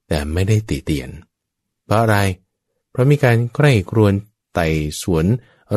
[0.07, 2.17] แต่ไม่ได้ติเตียนเเพราะอะไร
[2.91, 4.13] เพราะมีการใกล้ครวน
[4.53, 4.67] ไต่
[5.01, 5.25] สวน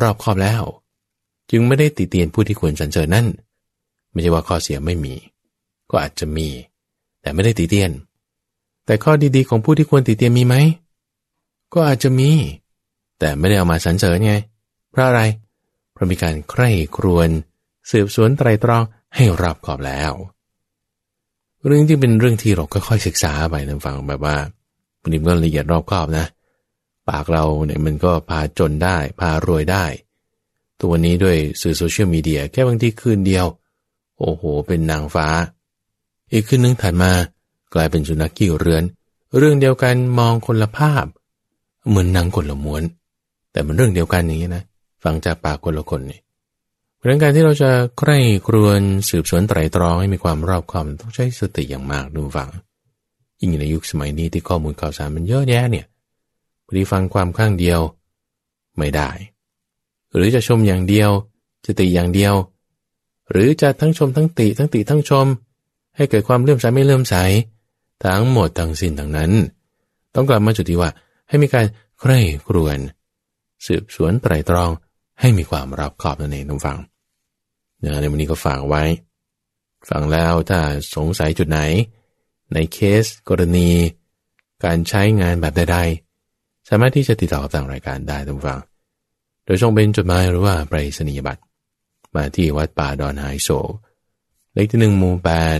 [0.00, 0.62] รอบคอบแล้ว
[1.50, 3.26] จึงไม่ได้ติเตียนผู้ที่ควรสรรเสริญนั่น
[4.10, 5.14] ไม่ใช่ว่าข้อเสียไม่มี
[5.90, 6.48] ก็อาจจะมี
[7.20, 7.90] แต่ไม่ได้ติเตียน
[8.86, 10.54] แต่ข้อดีๆของผู้ที่ควรติเตียนมีไหม
[11.74, 12.30] ก็อาจจะมี
[13.18, 14.34] แต่ไม่ได้เอามาสรรเสริญไง
[14.90, 15.22] เพราะอะไร
[15.92, 17.28] เพราะมีการใคร่ครวญ
[17.90, 18.82] สืบสวนไตรตรอง
[19.14, 20.12] ให้รอบขอบแล้ว
[21.66, 24.36] เรื่องที่เป็นเรื่องที่เราค่อยๆศึกษาไปนะฟังแบบว่า
[25.12, 26.26] มันก็ละเอียดรอบคอบนะ
[27.08, 29.84] ปากเราเนี่ยมันก็พาจนได้ พารวยได้
[30.82, 33.46] ตัวนี้ด้วยสื่อโซเชียลมีเดียแค่บางทีคืนเดียว
[34.20, 35.28] โอ้โห เป็นนางฟ้า
[36.32, 37.12] อีกคืนนึงถัดมา
[37.74, 38.84] กลายเป็นสุนัขกี้เรือน
[39.36, 41.06] เรื่องเดียวกันมองคนละภาพ
[41.88, 42.82] เหมือนนางคนละม้วน
[43.52, 44.64] แต่มันเรื่องเดียวกันอย่างนี้นะ
[45.04, 46.20] ฟังจากปากคนละคนนี่
[46.96, 52.48] เพราะการที่เราจะใคร่ครวญสืบสวนไตรตรองให้มีความรอบคอบต้องใช้สติอย่างมากดูฟัง
[53.40, 55.86] ยิ่งในยุคสมัยนี้ที่ข้อมูลข่าวสารมันเยอะแยะเนี่ย
[56.66, 57.80] พอดีฟังความข้างเดียว
[58.76, 59.10] ไม่ได้
[60.14, 61.10] หรือจะชมอย่างเดียว
[61.64, 62.34] จะติอย่างเดียว
[63.30, 65.26] หรือจะทั้งชมทั้งติทั้งติทั้งชม
[65.96, 67.14] ให้เกิดความเลื่อมใสไม่เลื่อมใส
[68.04, 69.32] ทั้งหมดทั้งสิ้นทั้งนั้น
[70.14, 70.90] ต้องกลับมาจุดที่ว่า
[71.28, 71.66] ให้มีการ
[72.00, 72.78] ใคร่ครวญ
[73.66, 74.70] สืบสวนไตรตรอง
[75.20, 76.78] ให้มีความรับขอบนั่นเองทุกฟัง
[77.80, 78.82] ในวันนี้ก็ฝากไว้
[79.90, 80.60] ฟังแล้วถ้า
[80.94, 81.60] สงสัยจุดไหน
[82.54, 83.70] ในเคสกรณี
[84.64, 88.60] การใช้งานแบบใดๆ สามารถที่จะติดต่อกับทางรายการได้ทุกฟัง
[89.44, 91.42] โดยส่งเป็นจดหมายหรือว่าไปรษณียบัตร
[92.14, 93.72] มาที่วัดป่าดอนหายโศก
[94.52, 95.58] เลขที่หนึ่งหมู่แปด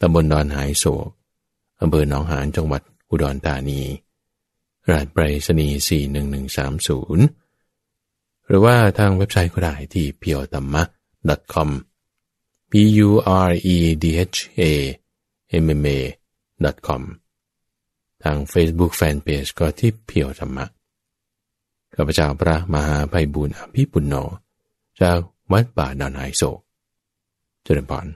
[0.00, 1.08] ตำบลดอนหายโศก
[1.80, 3.80] อำเภอหนองหานจังหวัดอุดรธานี
[4.88, 5.78] รหัสไปรษณีย์
[7.36, 10.82] 41130 หรือว่าทางเว็บไซต์ก็ได้ที่ p u r e t a m m a
[11.54, 11.70] com
[12.70, 12.72] p
[13.06, 13.08] u
[13.48, 14.04] r e d
[14.34, 14.62] h a
[15.64, 15.98] m m a
[16.86, 17.02] com
[18.22, 20.66] ทาง Facebook Fanpage ก็ที่เพียวธรรมะ
[21.94, 24.14] ข้าพเจ้าพระมหาภัยบุญอภิปุณโญ
[25.00, 25.18] จาก
[25.52, 26.58] วัดป่าดอนไฮโศก
[27.62, 28.06] เจริญพร